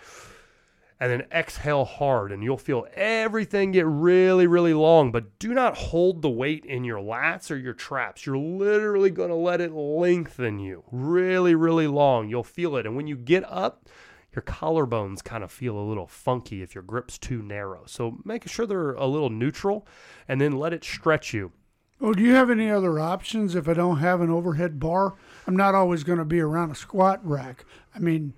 and 0.99 1.11
then 1.11 1.27
exhale 1.31 1.85
hard 1.85 2.31
and 2.31 2.43
you'll 2.43 2.57
feel 2.57 2.87
everything 2.93 3.71
get 3.71 3.85
really 3.85 4.47
really 4.47 4.73
long 4.73 5.11
but 5.11 5.37
do 5.39 5.53
not 5.53 5.77
hold 5.77 6.21
the 6.21 6.29
weight 6.29 6.65
in 6.65 6.83
your 6.83 6.99
lats 6.99 7.51
or 7.51 7.55
your 7.55 7.73
traps 7.73 8.25
you're 8.25 8.37
literally 8.37 9.09
going 9.09 9.29
to 9.29 9.35
let 9.35 9.61
it 9.61 9.73
lengthen 9.73 10.59
you 10.59 10.83
really 10.91 11.55
really 11.55 11.87
long 11.87 12.29
you'll 12.29 12.43
feel 12.43 12.75
it 12.75 12.85
and 12.85 12.95
when 12.95 13.07
you 13.07 13.15
get 13.15 13.43
up 13.51 13.87
your 14.33 14.43
collarbones 14.43 15.23
kind 15.23 15.43
of 15.43 15.51
feel 15.51 15.77
a 15.77 15.87
little 15.87 16.07
funky 16.07 16.61
if 16.61 16.75
your 16.75 16.83
grip's 16.83 17.17
too 17.17 17.41
narrow 17.41 17.83
so 17.85 18.17
make 18.23 18.47
sure 18.47 18.65
they're 18.65 18.93
a 18.93 19.07
little 19.07 19.29
neutral 19.29 19.87
and 20.27 20.39
then 20.39 20.53
let 20.53 20.73
it 20.73 20.83
stretch 20.83 21.33
you 21.33 21.51
well, 21.97 22.11
do 22.11 22.23
you 22.23 22.33
have 22.33 22.49
any 22.49 22.69
other 22.69 22.99
options 22.99 23.55
if 23.55 23.69
I 23.69 23.73
don't 23.73 23.99
have 23.99 24.19
an 24.19 24.29
overhead 24.29 24.81
bar? 24.81 25.15
I'm 25.47 25.55
not 25.55 25.75
always 25.75 26.03
going 26.03 26.19
to 26.19 26.25
be 26.25 26.41
around 26.41 26.71
a 26.71 26.75
squat 26.75 27.25
rack. 27.25 27.63
I 27.95 27.99
mean, 27.99 28.33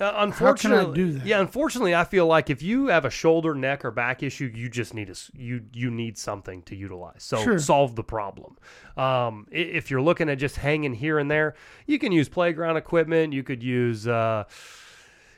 uh, 0.00 0.04
how 0.04 0.10
can 0.20 0.28
unfortunately, 0.28 0.90
I 0.92 0.94
do 0.94 1.12
that? 1.12 1.26
yeah. 1.26 1.40
Unfortunately, 1.40 1.94
I 1.94 2.04
feel 2.04 2.26
like 2.26 2.50
if 2.50 2.62
you 2.62 2.86
have 2.86 3.04
a 3.04 3.10
shoulder, 3.10 3.54
neck, 3.54 3.84
or 3.84 3.90
back 3.90 4.22
issue, 4.22 4.50
you 4.54 4.68
just 4.68 4.94
need 4.94 5.10
a 5.10 5.14
you 5.34 5.62
you 5.72 5.90
need 5.90 6.16
something 6.18 6.62
to 6.62 6.76
utilize. 6.76 7.22
So 7.24 7.42
Sure. 7.42 7.58
solve 7.58 7.96
the 7.96 8.04
problem. 8.04 8.56
Um, 8.96 9.46
if 9.50 9.90
you're 9.90 10.02
looking 10.02 10.28
at 10.28 10.38
just 10.38 10.56
hanging 10.56 10.94
here 10.94 11.18
and 11.18 11.30
there, 11.30 11.54
you 11.86 11.98
can 11.98 12.12
use 12.12 12.28
playground 12.28 12.76
equipment. 12.76 13.32
You 13.32 13.42
could 13.42 13.62
use. 13.62 14.06
Uh, 14.06 14.44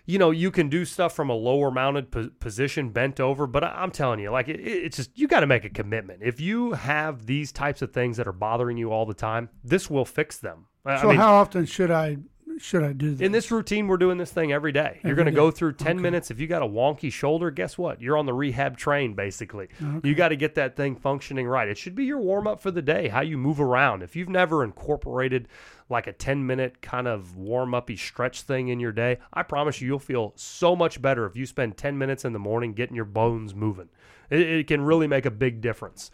you 0.07 0.19
know, 0.19 0.31
you 0.33 0.51
can 0.51 0.69
do 0.69 0.85
stuff 0.85 1.15
from 1.15 1.31
a 1.31 1.35
lower 1.35 1.71
mounted 1.71 2.11
po- 2.11 2.31
position, 2.41 2.89
bent 2.91 3.21
over. 3.21 3.47
But 3.47 3.63
I- 3.63 3.83
I'm 3.83 3.93
telling 3.93 4.19
you, 4.19 4.31
like, 4.31 4.49
it, 4.49 4.59
it's 4.59 4.97
just 4.97 5.17
you 5.17 5.29
got 5.29 5.41
to 5.41 5.47
make 5.47 5.65
a 5.65 5.71
commitment. 5.71 6.21
If 6.23 6.41
you 6.41 6.73
have 6.73 7.27
these 7.27 7.53
types 7.53 7.81
of 7.81 7.93
things 7.93 8.17
that 8.17 8.27
are 8.27 8.33
bothering 8.33 8.77
you 8.77 8.91
all 8.91 9.07
the 9.07 9.15
time, 9.15 9.51
this 9.63 9.89
will 9.89 10.05
fix 10.05 10.37
them. 10.39 10.67
I- 10.85 10.95
I 10.95 11.01
so 11.03 11.09
mean, 11.09 11.17
how 11.19 11.35
often 11.35 11.65
should 11.67 11.91
I 11.93 12.17
should 12.61 12.83
I 12.83 12.93
do 12.93 13.15
that? 13.15 13.25
in 13.25 13.33
this 13.33 13.51
routine, 13.51 13.89
we're 13.89 13.97
doing 13.97 14.19
this 14.19 14.31
thing 14.31 14.53
every 14.53 14.73
day. 14.73 15.01
You're 15.03 15.15
going 15.15 15.27
to 15.27 15.33
go 15.33 15.51
through 15.51 15.75
10 15.75 16.01
minutes. 16.01 16.31
If 16.31 16.39
you 16.39 16.47
got 16.47 16.63
a 16.63 16.67
wonky 16.67 17.11
shoulder, 17.11 17.51
guess 17.51 17.79
what? 17.79 18.01
You're 18.01 18.17
on 18.17 18.27
the 18.27 18.35
rehab 18.35 18.77
train, 18.77 19.15
basically. 19.15 19.69
You 20.03 20.15
got 20.15 20.29
to 20.29 20.37
get 20.37 20.55
that 20.57 20.77
thing 20.77 20.97
functioning 20.97 21.47
right. 21.47 21.69
It 21.69 21.79
should 21.79 21.95
be 21.95 22.05
your 22.05 22.21
warm 22.21 22.47
up 22.47 22.61
for 22.61 22.71
the 22.71 22.83
day, 22.83 23.09
how 23.09 23.23
you 23.23 23.39
move 23.39 23.61
around. 23.61 24.03
If 24.03 24.15
you've 24.15 24.29
never 24.29 24.63
incorporated 24.63 25.49
like 25.89 26.07
a 26.07 26.13
10 26.13 26.47
minute 26.47 26.81
kind 26.83 27.09
of 27.09 27.37
warm 27.37 27.75
uppy 27.75 27.97
stretch 27.97 28.43
thing 28.43 28.69
in 28.69 28.79
your 28.79 28.93
day, 28.93 29.19
I 29.33 29.43
promise 29.43 29.81
you, 29.81 29.89
you'll 29.89 29.99
feel 29.99 30.33
so 30.37 30.77
much 30.77 31.01
better 31.01 31.27
if 31.27 31.37
you 31.37 31.47
spend 31.47 31.77
10 31.77 31.99
minutes 31.99 32.25
in 32.25 32.33
the 32.33 32.39
morning 32.39 32.75
getting 32.75 32.97
your 32.97 33.05
bones 33.05 33.55
moving. 33.55 33.89
It, 34.29 34.41
it 34.41 34.67
can 34.67 34.83
really 34.83 35.07
make 35.07 35.27
a 35.27 35.31
big 35.31 35.61
difference. 35.61 36.11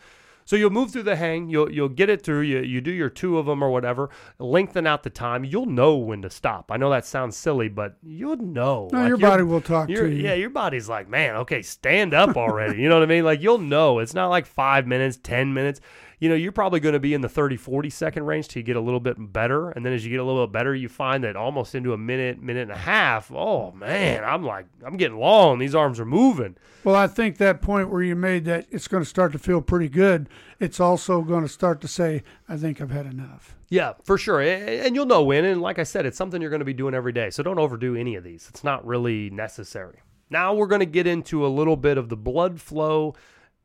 So 0.47 0.57
you'll 0.57 0.71
move 0.71 0.91
through 0.93 1.03
the 1.03 1.17
hang, 1.17 1.51
you'll 1.51 1.71
you'll 1.71 1.91
get 1.91 2.09
it 2.09 2.23
through, 2.23 2.41
you 2.43 2.61
you 2.61 2.81
do 2.81 2.91
your 2.91 3.11
two 3.11 3.37
of 3.37 3.45
them 3.47 3.63
or 3.63 3.71
whatever, 3.71 4.09
lengthen 4.39 4.87
out 4.87 5.03
the 5.03 5.11
time. 5.11 5.45
You'll 5.45 5.67
know 5.67 5.97
when 5.97 6.23
to 6.23 6.31
stop. 6.31 6.71
I 6.73 6.79
know 6.79 6.89
that 6.89 7.05
sounds 7.05 7.37
silly, 7.37 7.69
but 7.69 7.97
you'll 8.03 8.37
know. 8.39 8.89
no, 8.93 8.99
Like, 8.99 9.09
your 9.09 9.19
your- 9.19 9.31
body 9.31 9.43
will 9.43 9.61
talk 9.61 9.89
to 9.89 9.93
you. 9.93 10.07
Yeah, 10.07 10.35
your 10.35 10.51
body's 10.51 10.89
like, 10.89 11.09
man, 11.09 11.37
okay, 11.37 11.61
stand 11.61 12.15
up 12.15 12.37
already. 12.37 12.81
you 12.81 12.89
know 12.89 12.95
what 12.95 13.03
I 13.03 13.07
mean? 13.07 13.25
Like 13.25 13.43
you'll 13.43 13.59
know. 13.59 13.99
It's 13.99 14.15
not 14.15 14.29
like 14.29 14.47
five 14.47 14.87
minutes, 14.87 15.19
ten 15.23 15.53
minutes. 15.53 15.81
You 16.19 16.31
know, 16.31 16.35
you're 16.35 16.53
probably 16.53 16.81
going 16.81 16.95
to 16.95 17.01
be 17.01 17.13
in 17.13 17.21
the 17.21 17.29
30, 17.29 17.57
40 17.57 17.91
second 17.91 18.25
range 18.25 18.49
till 18.49 18.61
you 18.61 18.65
get 18.65 18.77
a 18.77 18.81
little 18.81 19.01
bit 19.01 19.17
better. 19.19 19.71
And 19.71 19.85
then 19.85 19.93
as 19.93 20.05
you 20.05 20.11
get 20.11 20.21
a 20.21 20.25
little 20.25 20.47
bit 20.47 20.53
better, 20.53 20.75
you 20.75 20.89
find 20.89 21.23
that 21.25 21.37
almost 21.37 21.75
into 21.75 21.93
a 21.93 21.99
minute, 21.99 22.41
minute 22.41 22.63
and 22.63 22.73
a 22.73 22.77
half, 22.77 23.31
oh 23.31 23.73
man, 23.73 24.25
I'm 24.25 24.43
like, 24.43 24.67
I'm 24.85 24.97
getting 24.97 25.19
long. 25.19 25.59
These 25.59 25.75
arms 25.75 26.01
are 26.01 26.07
moving. 26.07 26.57
Well, 26.85 26.95
I 26.97 27.07
think 27.07 27.37
that 27.37 27.61
point 27.61 27.91
where 27.91 28.03
you 28.03 28.17
made 28.17 28.47
that 28.47 28.67
it's 28.71 28.89
going 28.89 29.03
to 29.03 29.09
start 29.09 29.33
to 29.33 29.39
feel 29.39 29.61
pretty 29.61 29.89
good. 29.89 30.29
It's 30.59 30.81
also 30.81 31.21
going 31.21 31.43
to 31.43 31.49
start 31.49 31.81
to 31.83 31.89
say, 31.89 32.23
I 32.49 32.57
think 32.57 32.81
I've 32.81 32.91
had 32.91 33.07
enough. 33.07 33.57
Yeah, 33.69 33.95
for 34.05 34.17
sure. 34.17 34.41
And 34.41 34.95
you'll 34.95 35.07
know 35.07 35.23
when. 35.23 35.45
And 35.45 35.61
like 35.61 35.79
I 35.79 35.83
said, 35.83 36.07
it's 36.07 36.17
something 36.17 36.41
you're 36.41 36.51
going 36.51 36.61
to 36.61 36.65
be 36.65 36.73
doing 36.73 36.95
every 36.95 37.13
day. 37.13 37.29
So 37.31 37.43
don't 37.43 37.59
overdo 37.59 37.95
any 37.95 38.15
of 38.15 38.25
these. 38.25 38.47
It's 38.49 38.65
not 38.65 38.87
really 38.87 39.29
necessary. 39.29 39.99
Now 40.31 40.55
we're 40.55 40.67
going 40.67 40.81
to 40.81 40.87
get 40.87 41.07
into 41.07 41.47
a 41.47 41.49
little 41.49 41.77
bit 41.77 41.99
of 41.99 42.09
the 42.09 42.17
blood 42.17 42.61
flow 42.61 43.15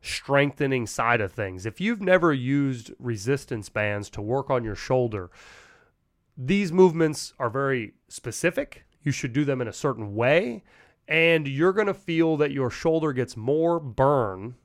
strengthening 0.01 0.87
side 0.87 1.21
of 1.21 1.31
things. 1.31 1.65
If 1.65 1.79
you've 1.79 2.01
never 2.01 2.33
used 2.33 2.91
resistance 2.99 3.69
bands 3.69 4.09
to 4.11 4.21
work 4.21 4.49
on 4.49 4.63
your 4.63 4.75
shoulder, 4.75 5.29
these 6.37 6.71
movements 6.71 7.33
are 7.39 7.49
very 7.49 7.93
specific. 8.07 8.85
You 9.03 9.11
should 9.11 9.33
do 9.33 9.45
them 9.45 9.61
in 9.61 9.67
a 9.67 9.73
certain 9.73 10.15
way. 10.15 10.63
And 11.07 11.47
you're 11.47 11.73
going 11.73 11.87
to 11.87 11.93
feel 11.93 12.37
that 12.37 12.51
your 12.51 12.69
shoulder 12.69 13.13
gets 13.13 13.35
more 13.35 13.79
burn 13.79 14.55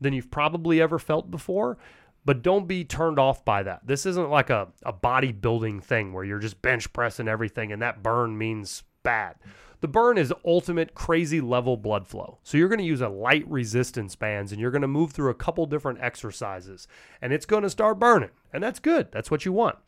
than 0.00 0.12
you've 0.12 0.30
probably 0.30 0.80
ever 0.80 0.98
felt 0.98 1.30
before. 1.30 1.78
But 2.24 2.42
don't 2.42 2.66
be 2.66 2.84
turned 2.84 3.18
off 3.18 3.44
by 3.44 3.62
that. 3.62 3.86
This 3.86 4.04
isn't 4.04 4.28
like 4.28 4.50
a, 4.50 4.68
a 4.82 4.92
bodybuilding 4.92 5.82
thing 5.82 6.12
where 6.12 6.24
you're 6.24 6.38
just 6.38 6.60
bench 6.60 6.92
pressing 6.92 7.28
everything 7.28 7.72
and 7.72 7.80
that 7.80 8.02
burn 8.02 8.36
means 8.36 8.82
bad. 9.02 9.36
The 9.80 9.88
burn 9.88 10.18
is 10.18 10.32
ultimate 10.44 10.94
crazy 10.94 11.40
level 11.40 11.76
blood 11.76 12.06
flow. 12.08 12.38
So 12.42 12.58
you're 12.58 12.68
going 12.68 12.80
to 12.80 12.84
use 12.84 13.00
a 13.00 13.08
light 13.08 13.48
resistance 13.48 14.16
bands 14.16 14.50
and 14.50 14.60
you're 14.60 14.72
going 14.72 14.82
to 14.82 14.88
move 14.88 15.12
through 15.12 15.30
a 15.30 15.34
couple 15.34 15.66
different 15.66 16.00
exercises 16.00 16.88
and 17.22 17.32
it's 17.32 17.46
going 17.46 17.62
to 17.62 17.70
start 17.70 17.98
burning. 17.98 18.30
And 18.52 18.62
that's 18.62 18.80
good. 18.80 19.12
That's 19.12 19.30
what 19.30 19.44
you 19.44 19.52
want. 19.52 19.78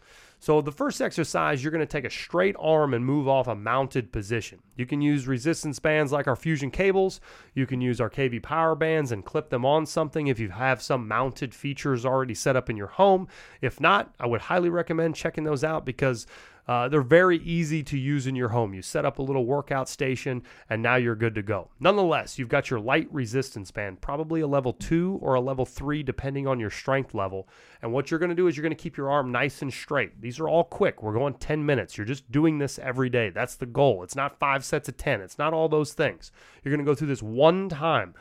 So 0.43 0.63
the 0.63 0.73
first 0.73 1.03
exercise, 1.03 1.63
you're 1.63 1.71
going 1.71 1.81
to 1.81 1.87
take 1.87 2.07
a 2.07 2.11
straight 2.11 2.57
arm 2.59 2.95
and 2.95 3.05
move 3.05 3.29
off 3.29 3.47
a 3.47 3.55
mounted 3.55 4.11
position. 4.11 4.61
You 4.75 4.87
can 4.87 5.03
use 5.03 5.27
resistance 5.27 5.79
bands 5.79 6.13
like 6.13 6.27
our 6.27 6.37
fusion 6.37 6.71
cables. 6.71 7.21
You 7.55 7.67
can 7.67 7.83
use 7.83 8.01
our 8.01 8.09
KV 8.09 8.43
power 8.43 8.75
bands 8.75 9.13
and 9.13 9.23
clip 9.23 9.51
them 9.51 9.67
on 9.67 9.85
something 9.85 10.29
if 10.29 10.39
you 10.39 10.49
have 10.49 10.81
some 10.81 11.07
mounted 11.07 11.55
features 11.55 12.07
already 12.07 12.35
set 12.35 12.57
up 12.57 12.71
in 12.71 12.79
your 12.79 12.87
home. 12.87 13.29
If 13.61 13.81
not, 13.81 14.15
I 14.19 14.27
would 14.27 14.41
highly 14.41 14.71
recommend 14.71 15.15
checking 15.15 15.45
those 15.45 15.63
out 15.63 15.85
because 15.85 16.27
Uh, 16.71 16.89
they're 16.89 17.03
very 17.03 17.39
easy 17.39 17.83
to 17.83 17.99
use 17.99 18.29
in 18.29 18.37
your 18.37 18.51
home. 18.51 18.73
You 18.73 18.81
set 18.81 19.05
up 19.05 19.19
a 19.19 19.23
little 19.23 19.45
workout 19.45 19.89
station, 19.89 20.45
and 20.69 20.81
now 20.81 20.95
you're 20.95 21.17
good 21.17 21.35
to 21.35 21.43
go. 21.43 21.69
Nonetheless, 21.81 22.39
you've 22.39 22.49
got 22.49 22.71
your 22.71 22.79
light 22.79 23.09
resistance 23.11 23.73
band, 23.73 24.01
probably 24.01 24.41
a 24.41 24.47
level 24.47 24.73
two 24.75 25.19
or 25.21 25.35
a 25.35 25.41
level 25.41 25.67
three, 25.67 26.05
depending 26.05 26.47
on 26.47 26.61
your 26.61 26.71
strength 26.71 27.13
level. 27.13 27.49
And 27.83 27.93
what 27.93 28.09
you're 28.09 28.21
going 28.21 28.31
to 28.31 28.37
do 28.37 28.47
is 28.47 28.57
you're 28.57 28.63
going 28.63 28.71
to 28.71 28.81
keep 28.81 28.97
your 28.97 29.11
arm 29.11 29.33
nice 29.33 29.63
and 29.63 29.73
straight. 29.73 30.21
These 30.21 30.39
are 30.39 30.49
all 30.49 30.63
quick. 30.63 31.03
We're 31.03 31.13
going 31.13 31.35
10 31.35 31.67
minutes. 31.67 31.99
You're 31.99 32.05
just 32.05 32.31
doing 32.31 32.59
this 32.59 32.79
every 32.79 33.11
day. 33.11 33.31
That's 33.31 33.57
the 33.57 33.67
goal. 33.67 34.05
It's 34.05 34.15
not 34.15 34.39
five 34.39 34.65
sets 34.65 34.89
of 34.89 34.97
10, 34.97 35.23
it's 35.23 35.39
not 35.39 35.53
all 35.53 35.69
those 35.69 35.93
things. 35.93 36.31
You're 36.63 36.71
going 36.71 36.87
to 36.87 36.89
go 36.89 36.95
through 36.95 37.09
this 37.09 37.21
one 37.21 37.69
time. 37.69 38.15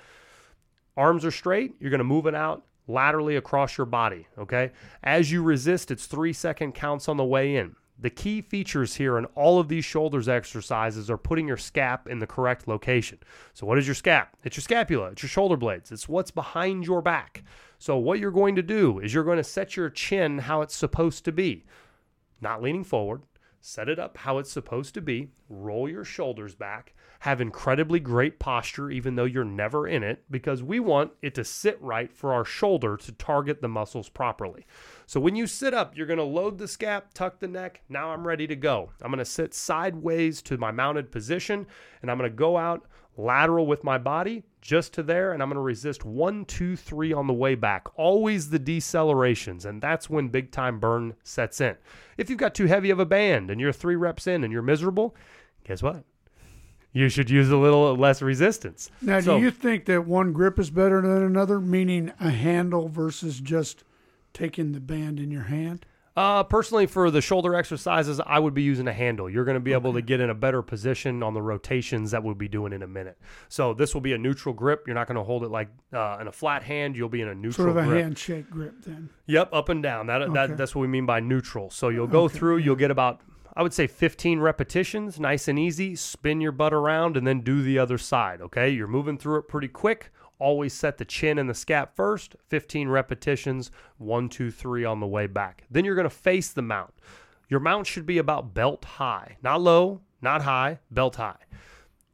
Arms 0.97 1.23
are 1.23 1.29
straight. 1.29 1.75
You're 1.79 1.91
going 1.91 1.99
to 1.99 2.03
move 2.03 2.25
it 2.25 2.33
out 2.33 2.65
laterally 2.87 3.35
across 3.35 3.77
your 3.77 3.85
body. 3.85 4.25
Okay. 4.39 4.71
As 5.03 5.31
you 5.31 5.43
resist, 5.43 5.91
it's 5.91 6.07
three 6.07 6.33
second 6.33 6.73
counts 6.73 7.07
on 7.07 7.17
the 7.17 7.23
way 7.23 7.55
in. 7.55 7.75
The 8.01 8.09
key 8.09 8.41
features 8.41 8.95
here 8.95 9.17
in 9.17 9.25
all 9.35 9.59
of 9.59 9.67
these 9.67 9.83
shoulders 9.83 10.29
exercises 10.29 11.09
are 11.09 11.17
putting 11.17 11.47
your 11.49 11.57
scap 11.57 12.07
in 12.07 12.19
the 12.19 12.27
correct 12.27 12.65
location. 12.65 13.19
So, 13.53 13.65
what 13.65 13.77
is 13.77 13.87
your 13.87 13.95
scap? 13.95 14.27
It's 14.45 14.55
your 14.55 14.61
scapula, 14.61 15.09
it's 15.09 15.21
your 15.21 15.29
shoulder 15.29 15.57
blades, 15.57 15.91
it's 15.91 16.07
what's 16.07 16.31
behind 16.31 16.85
your 16.85 17.01
back. 17.01 17.43
So, 17.77 17.97
what 17.97 18.19
you're 18.19 18.31
going 18.31 18.55
to 18.55 18.61
do 18.61 18.99
is 18.99 19.13
you're 19.13 19.25
going 19.25 19.37
to 19.37 19.43
set 19.43 19.75
your 19.75 19.89
chin 19.89 20.39
how 20.39 20.61
it's 20.61 20.75
supposed 20.75 21.25
to 21.25 21.33
be, 21.33 21.65
not 22.39 22.61
leaning 22.61 22.85
forward. 22.85 23.23
Set 23.61 23.89
it 23.89 23.99
up 23.99 24.17
how 24.17 24.37
it's 24.37 24.51
supposed 24.51 24.93
to 24.93 25.01
be, 25.01 25.29
roll 25.49 25.89
your 25.89 26.05
shoulders 26.05 26.55
back, 26.55 26.93
have 27.19 27.41
incredibly 27.41 27.99
great 27.99 28.39
posture, 28.39 28.89
even 28.89 29.15
though 29.15 29.25
you're 29.25 29.43
never 29.43 29.85
in 29.85 30.01
it, 30.03 30.23
because 30.31 30.63
we 30.63 30.79
want 30.79 31.11
it 31.21 31.35
to 31.35 31.43
sit 31.43 31.81
right 31.81 32.13
for 32.13 32.33
our 32.33 32.45
shoulder 32.45 32.95
to 32.95 33.11
target 33.11 33.61
the 33.61 33.67
muscles 33.67 34.07
properly. 34.07 34.65
So 35.05 35.19
when 35.19 35.35
you 35.35 35.45
sit 35.45 35.73
up, 35.73 35.97
you're 35.97 36.07
going 36.07 36.17
to 36.17 36.23
load 36.23 36.57
the 36.57 36.65
scap, 36.65 37.03
tuck 37.13 37.39
the 37.39 37.47
neck. 37.47 37.81
Now 37.89 38.11
I'm 38.11 38.25
ready 38.25 38.47
to 38.47 38.55
go. 38.55 38.91
I'm 39.01 39.11
going 39.11 39.19
to 39.19 39.25
sit 39.25 39.53
sideways 39.53 40.41
to 40.43 40.57
my 40.57 40.71
mounted 40.71 41.11
position 41.11 41.67
and 42.01 42.09
I'm 42.09 42.17
going 42.17 42.29
to 42.29 42.35
go 42.35 42.55
out 42.55 42.87
lateral 43.19 43.67
with 43.67 43.83
my 43.83 43.97
body 43.97 44.43
just 44.61 44.93
to 44.93 45.03
there 45.03 45.33
and 45.33 45.41
I'm 45.41 45.49
going 45.49 45.55
to 45.55 45.61
resist 45.61 46.05
one, 46.05 46.45
two, 46.45 46.75
three 46.75 47.11
on 47.13 47.27
the 47.27 47.33
way 47.33 47.55
back. 47.55 47.87
Always 47.95 48.49
the 48.49 48.59
decelerations, 48.59 49.65
and 49.65 49.81
that's 49.81 50.09
when 50.09 50.29
big 50.29 50.51
time 50.51 50.79
burn 50.79 51.15
sets 51.23 51.61
in. 51.61 51.75
If 52.17 52.29
you've 52.29 52.39
got 52.39 52.55
too 52.55 52.65
heavy 52.65 52.89
of 52.89 52.99
a 52.99 53.05
band 53.05 53.49
and 53.51 53.59
you're 53.61 53.71
three 53.73 53.95
reps 53.95 54.27
in 54.27 54.43
and 54.43 54.51
you're 54.53 54.61
miserable, 54.61 55.15
guess 55.63 55.81
what? 55.83 56.03
You 56.91 57.07
should 57.09 57.29
use 57.29 57.49
a 57.51 57.57
little 57.57 57.95
less 57.95 58.21
resistance. 58.21 58.89
Now, 59.01 59.19
So- 59.19 59.37
do 59.37 59.43
you 59.43 59.51
think 59.51 59.85
that 59.85 60.07
one 60.07 60.33
grip 60.33 60.57
is 60.57 60.71
better 60.71 61.01
than 61.01 61.21
another, 61.23 61.59
meaning 61.59 62.11
a 62.19 62.31
handle 62.31 62.87
versus 62.89 63.39
just 63.39 63.83
taking 64.33 64.71
the 64.71 64.79
band 64.79 65.19
in 65.19 65.29
your 65.29 65.43
hand? 65.43 65.85
Uh, 66.19 66.43
personally, 66.43 66.85
for 66.85 67.09
the 67.09 67.21
shoulder 67.21 67.55
exercises, 67.55 68.19
I 68.25 68.39
would 68.39 68.53
be 68.53 68.61
using 68.61 68.89
a 68.89 68.93
handle. 68.93 69.29
You're 69.29 69.45
going 69.45 69.55
to 69.55 69.61
be 69.61 69.71
able 69.71 69.93
to 69.93 70.01
get 70.01 70.19
in 70.19 70.29
a 70.29 70.35
better 70.35 70.61
position 70.61 71.23
on 71.23 71.33
the 71.33 71.41
rotations 71.41 72.11
that 72.11 72.21
we'll 72.21 72.35
be 72.35 72.49
doing 72.49 72.73
in 72.73 72.81
a 72.83 72.87
minute. 72.87 73.17
So 73.47 73.73
this 73.73 73.93
will 73.93 74.01
be 74.01 74.11
a 74.11 74.17
neutral 74.17 74.53
grip. 74.53 74.83
You're 74.85 74.95
not 74.95 75.07
going 75.07 75.15
to 75.15 75.23
hold 75.23 75.45
it 75.45 75.47
like 75.47 75.69
uh, 75.93 76.17
in 76.19 76.27
a 76.27 76.31
flat 76.33 76.61
hand. 76.61 76.97
You'll 76.97 77.07
be 77.07 77.21
in 77.21 77.29
a 77.29 77.35
neutral 77.35 77.67
Sort 77.67 77.69
of 77.69 77.77
a 77.77 77.83
grip. 77.87 78.03
handshake 78.03 78.49
grip, 78.49 78.73
then. 78.85 79.09
Yep, 79.27 79.53
up 79.53 79.69
and 79.69 79.81
down. 79.81 80.07
That, 80.07 80.21
Okay. 80.23 80.33
that 80.33 80.57
that's 80.57 80.75
what 80.75 80.81
we 80.81 80.87
mean 80.87 81.05
by 81.05 81.21
neutral. 81.21 81.69
So 81.69 81.87
you'll 81.87 82.05
go 82.05 82.23
Okay, 82.25 82.37
through. 82.37 82.57
You'll 82.57 82.75
get 82.75 82.91
about 82.91 83.21
I 83.55 83.63
would 83.63 83.73
say 83.73 83.87
15 83.87 84.41
repetitions, 84.41 85.21
nice 85.21 85.47
and 85.47 85.57
easy. 85.57 85.95
Spin 85.95 86.41
your 86.41 86.51
butt 86.51 86.73
around 86.73 87.15
and 87.15 87.25
then 87.25 87.39
do 87.41 87.61
the 87.61 87.79
other 87.79 87.97
side. 87.97 88.41
Okay, 88.41 88.69
you're 88.69 88.87
moving 88.87 89.17
through 89.17 89.37
it 89.39 89.47
pretty 89.47 89.69
quick. 89.69 90.11
Always 90.39 90.73
set 90.73 90.97
the 90.97 91.05
chin 91.05 91.37
and 91.37 91.49
the 91.49 91.53
scap 91.53 91.89
first. 91.93 92.35
15 92.47 92.87
repetitions, 92.87 93.71
one, 93.97 94.29
two, 94.29 94.49
three 94.49 94.85
on 94.85 94.99
the 94.99 95.07
way 95.07 95.27
back. 95.27 95.65
Then 95.69 95.85
you're 95.85 95.95
going 95.95 96.05
to 96.05 96.09
face 96.09 96.49
the 96.49 96.61
mount. 96.61 96.93
Your 97.49 97.59
mount 97.59 97.87
should 97.87 98.05
be 98.05 98.17
about 98.17 98.53
belt 98.53 98.85
high, 98.85 99.37
not 99.43 99.61
low, 99.61 100.01
not 100.21 100.43
high, 100.43 100.79
belt 100.91 101.17
high. 101.17 101.37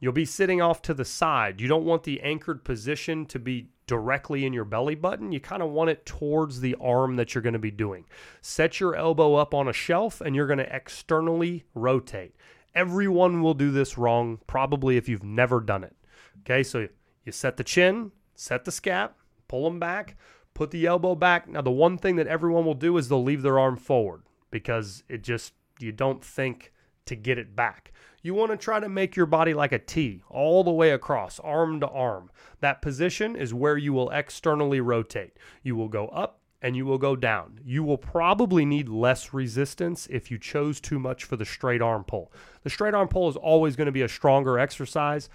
You'll 0.00 0.12
be 0.12 0.24
sitting 0.24 0.60
off 0.60 0.82
to 0.82 0.94
the 0.94 1.04
side. 1.04 1.60
You 1.60 1.68
don't 1.68 1.84
want 1.84 2.02
the 2.02 2.20
anchored 2.20 2.64
position 2.64 3.26
to 3.26 3.38
be 3.38 3.68
directly 3.86 4.44
in 4.44 4.52
your 4.52 4.64
belly 4.64 4.94
button. 4.94 5.32
You 5.32 5.40
kind 5.40 5.62
of 5.62 5.70
want 5.70 5.90
it 5.90 6.04
towards 6.04 6.60
the 6.60 6.76
arm 6.80 7.16
that 7.16 7.34
you're 7.34 7.42
going 7.42 7.52
to 7.52 7.58
be 7.58 7.70
doing. 7.70 8.04
Set 8.40 8.80
your 8.80 8.94
elbow 8.94 9.34
up 9.34 9.54
on 9.54 9.68
a 9.68 9.72
shelf 9.72 10.20
and 10.20 10.34
you're 10.34 10.46
going 10.46 10.58
to 10.58 10.74
externally 10.74 11.64
rotate. 11.74 12.34
Everyone 12.74 13.40
will 13.40 13.54
do 13.54 13.70
this 13.70 13.96
wrong, 13.96 14.38
probably 14.46 14.96
if 14.96 15.08
you've 15.08 15.24
never 15.24 15.60
done 15.60 15.84
it. 15.84 15.96
Okay, 16.40 16.62
so 16.62 16.88
you 17.26 17.32
set 17.32 17.58
the 17.58 17.64
chin, 17.64 18.12
set 18.34 18.64
the 18.64 18.70
scap, 18.70 19.10
pull 19.48 19.64
them 19.64 19.78
back, 19.78 20.16
put 20.54 20.70
the 20.70 20.86
elbow 20.86 21.14
back. 21.14 21.48
Now, 21.48 21.60
the 21.60 21.70
one 21.70 21.98
thing 21.98 22.16
that 22.16 22.28
everyone 22.28 22.64
will 22.64 22.74
do 22.74 22.96
is 22.96 23.08
they'll 23.08 23.22
leave 23.22 23.42
their 23.42 23.58
arm 23.58 23.76
forward 23.76 24.22
because 24.50 25.02
it 25.08 25.22
just, 25.22 25.52
you 25.78 25.92
don't 25.92 26.24
think 26.24 26.72
to 27.04 27.16
get 27.16 27.36
it 27.36 27.54
back. 27.54 27.92
You 28.22 28.34
want 28.34 28.52
to 28.52 28.56
try 28.56 28.80
to 28.80 28.88
make 28.88 29.14
your 29.14 29.26
body 29.26 29.54
like 29.54 29.72
a 29.72 29.78
T 29.78 30.22
all 30.28 30.64
the 30.64 30.72
way 30.72 30.90
across, 30.90 31.38
arm 31.40 31.80
to 31.80 31.88
arm. 31.88 32.30
That 32.60 32.82
position 32.82 33.36
is 33.36 33.52
where 33.52 33.76
you 33.76 33.92
will 33.92 34.10
externally 34.10 34.80
rotate. 34.80 35.36
You 35.62 35.76
will 35.76 35.88
go 35.88 36.08
up 36.08 36.40
and 36.62 36.74
you 36.74 36.86
will 36.86 36.98
go 36.98 37.14
down. 37.14 37.60
You 37.64 37.84
will 37.84 37.98
probably 37.98 38.64
need 38.64 38.88
less 38.88 39.32
resistance 39.32 40.08
if 40.10 40.30
you 40.30 40.38
chose 40.38 40.80
too 40.80 40.98
much 40.98 41.24
for 41.24 41.36
the 41.36 41.44
straight 41.44 41.82
arm 41.82 42.02
pull. 42.02 42.32
The 42.62 42.70
straight 42.70 42.94
arm 42.94 43.08
pull 43.08 43.28
is 43.28 43.36
always 43.36 43.76
going 43.76 43.86
to 43.86 43.92
be 43.92 44.02
a 44.02 44.08
stronger 44.08 44.58
exercise. 44.58 45.28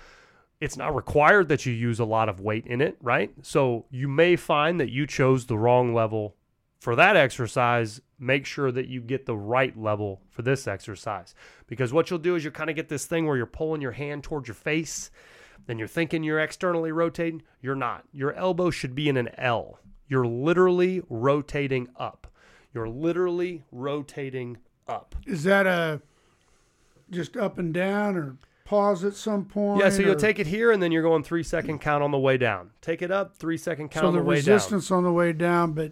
It's 0.62 0.78
not 0.78 0.96
required 0.96 1.50
that 1.50 1.66
you 1.66 1.74
use 1.74 2.00
a 2.00 2.06
lot 2.06 2.30
of 2.30 2.40
weight 2.40 2.68
in 2.68 2.82
it, 2.82 2.96
right? 3.02 3.34
So 3.42 3.86
you 3.90 4.08
may 4.08 4.36
find 4.36 4.80
that 4.80 4.92
you 4.92 5.08
chose 5.08 5.48
the 5.48 5.58
wrong 5.58 5.94
level 5.94 6.36
for 6.80 6.96
that 6.96 7.18
exercise, 7.18 8.00
make 8.20 8.46
sure 8.46 8.72
that 8.72 8.88
you 8.88 9.02
get 9.02 9.26
the 9.26 9.36
right 9.36 9.78
level 9.78 10.22
for 10.30 10.44
this 10.44 10.68
exercise. 10.68 11.36
Because 11.68 11.92
what 11.92 12.10
you'll 12.10 12.20
do 12.20 12.36
is 12.36 12.44
you'll 12.44 12.54
kind 12.54 12.70
of 12.70 12.76
get 12.76 12.90
this 12.90 13.06
thing 13.06 13.26
where 13.26 13.38
you're 13.38 13.46
pulling 13.46 13.82
your 13.82 13.92
hand 13.92 14.24
towards 14.24 14.48
your 14.48 14.56
face, 14.56 15.12
then 15.66 15.78
you're 15.78 15.88
thinking 15.88 16.24
you're 16.24 16.40
externally 16.40 16.92
rotating. 16.92 17.44
You're 17.62 17.76
not. 17.76 18.04
Your 18.12 18.34
elbow 18.34 18.70
should 18.70 18.96
be 18.96 19.10
in 19.10 19.18
an 19.18 19.30
L. 19.38 19.80
You're 20.08 20.28
literally 20.28 21.02
rotating 21.10 21.88
up. 21.98 22.28
You're 22.74 22.90
literally 22.90 23.64
rotating 23.72 24.58
up. 24.88 25.16
Is 25.26 25.44
that 25.44 25.68
a 25.68 26.02
just 27.10 27.36
up 27.38 27.58
and 27.58 27.74
down 27.74 28.16
or 28.16 28.38
pause 28.72 29.04
at 29.04 29.14
some 29.16 29.44
point? 29.44 29.82
Yeah, 29.82 29.90
so 29.90 30.02
you'll 30.02 30.14
or- 30.14 30.16
take 30.16 30.40
it 30.40 30.48
here 30.48 30.72
and 30.72 30.82
then 30.82 30.92
you're 30.94 31.04
going 31.04 31.24
three 31.24 31.44
second 31.44 31.80
count 31.82 32.02
on 32.04 32.12
the 32.12 32.18
way 32.18 32.38
down. 32.38 32.72
Take 32.82 33.02
it 33.02 33.12
up, 33.12 33.36
three 33.36 33.58
second 33.58 33.90
count 33.90 34.04
so 34.06 34.08
on 34.08 34.14
the, 34.14 34.20
the 34.20 34.26
way 34.26 34.36
resistance 34.38 34.90
on 34.92 35.04
the 35.04 35.12
way 35.12 35.34
down, 35.34 35.74
but 35.74 35.92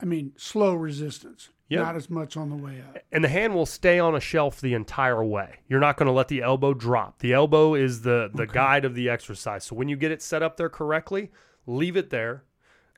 I 0.00 0.04
mean 0.04 0.32
slow 0.36 0.74
resistance, 0.74 1.48
Yep. 1.70 1.80
not 1.82 1.96
as 1.96 2.10
much 2.10 2.36
on 2.36 2.50
the 2.50 2.56
way 2.56 2.82
up. 2.86 2.98
And 3.10 3.24
the 3.24 3.28
hand 3.28 3.54
will 3.54 3.64
stay 3.64 3.98
on 3.98 4.14
a 4.14 4.20
shelf 4.20 4.60
the 4.60 4.74
entire 4.74 5.24
way. 5.24 5.60
You're 5.66 5.80
not 5.80 5.96
going 5.96 6.08
to 6.08 6.12
let 6.12 6.28
the 6.28 6.42
elbow 6.42 6.74
drop. 6.74 7.20
The 7.20 7.32
elbow 7.32 7.74
is 7.74 8.02
the 8.02 8.30
the 8.34 8.46
guide 8.46 8.84
of 8.84 8.94
the 8.94 9.08
exercise. 9.08 9.64
So 9.64 9.74
when 9.74 9.88
you 9.88 9.96
get 9.96 10.10
it 10.12 10.20
set 10.20 10.42
up 10.42 10.56
there 10.58 10.68
correctly, 10.68 11.30
leave 11.66 11.96
it 11.96 12.10
there, 12.10 12.44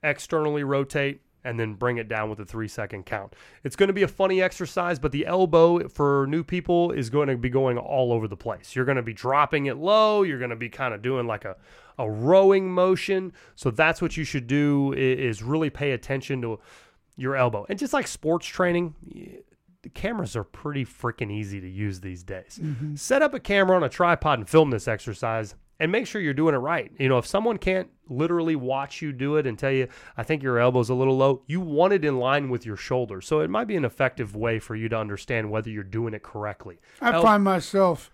externally 0.03 0.65
rotate, 0.65 1.23
and 1.45 1.59
then 1.59 1.75
bring 1.75 1.97
it 1.97 2.09
down 2.09 2.31
with 2.31 2.41
a 2.41 2.45
three 2.45 2.69
second 2.69 3.05
count. 3.05 3.35
It's 3.65 3.77
going 3.77 3.89
to 3.89 3.93
be 3.93 4.03
a 4.03 4.09
funny 4.09 4.41
exercise, 4.41 4.99
but 4.99 5.13
the 5.13 5.27
elbow 5.27 5.89
for 5.89 6.27
new 6.29 6.45
people 6.45 6.93
is 6.93 7.11
going 7.11 7.29
to 7.29 7.37
be 7.37 7.51
going 7.51 7.79
all 7.79 8.13
over 8.13 8.29
the 8.29 8.37
place. 8.37 8.77
You're 8.77 8.85
going 8.85 8.97
to 8.97 9.03
be 9.03 9.13
dropping 9.13 9.67
it 9.67 9.77
low. 9.77 10.23
You're 10.23 10.39
going 10.39 10.51
to 10.51 10.57
be 10.57 10.69
kind 10.69 10.95
of 10.95 11.03
doing 11.03 11.27
like 11.27 11.45
a, 11.45 11.57
a 11.99 12.11
rowing 12.11 12.71
motion. 12.71 13.33
So 13.55 13.71
that's 13.71 14.01
what 14.01 14.17
you 14.17 14.25
should 14.25 14.47
do 14.47 14.93
is 14.93 15.43
really 15.43 15.71
pay 15.71 15.93
attention 15.93 16.43
to 16.43 16.61
your 17.17 17.37
elbow. 17.37 17.67
And 17.69 17.79
just 17.79 17.93
like 17.93 18.07
sports 18.07 18.47
training, 18.47 18.95
the 19.83 19.89
cameras 19.89 20.37
are 20.37 20.45
pretty 20.45 20.85
freaking 20.85 21.31
easy 21.31 21.61
to 21.61 21.69
use 21.69 22.01
these 22.01 22.23
days. 22.23 22.59
Mm-hmm. 22.63 22.95
Set 22.95 23.21
up 23.21 23.35
a 23.35 23.41
camera 23.41 23.77
on 23.77 23.83
a 23.83 23.89
tripod 23.89 24.39
and 24.39 24.49
film 24.49 24.71
this 24.71 24.89
exercise 24.89 25.55
and 25.83 25.93
make 25.93 26.07
sure 26.07 26.21
you're 26.21 26.33
doing 26.33 26.55
it 26.55 26.59
right. 26.59 26.91
You 26.99 27.09
know, 27.09 27.19
if 27.19 27.27
someone 27.27 27.59
can't 27.59 27.89
literally 28.09 28.57
watch 28.57 29.03
you 29.03 29.13
do 29.13 29.37
it 29.37 29.47
and 29.47 29.59
tell 29.59 29.71
you, 29.73 29.89
I 30.17 30.23
think 30.23 30.43
your 30.43 30.59
elbow's 30.59 30.89
a 30.91 30.95
little 30.95 31.17
low, 31.17 31.43
you 31.47 31.61
want 31.61 31.93
it 31.93 32.05
in 32.05 32.19
line 32.19 32.49
with 32.51 32.65
your 32.65 32.77
shoulder. 32.77 33.21
So 33.21 33.41
it 33.41 33.51
might 33.51 33.67
be 33.67 33.77
an 33.77 33.85
effective 33.85 34.37
way 34.37 34.59
for 34.59 34.77
you 34.77 34.89
to 34.91 34.97
understand 34.99 35.51
whether 35.51 35.69
you're 35.71 35.83
doing 35.85 36.15
it 36.15 36.23
correctly. 36.23 36.79
I 37.01 37.13
El- 37.13 37.23
find 37.23 37.43
myself 37.45 38.11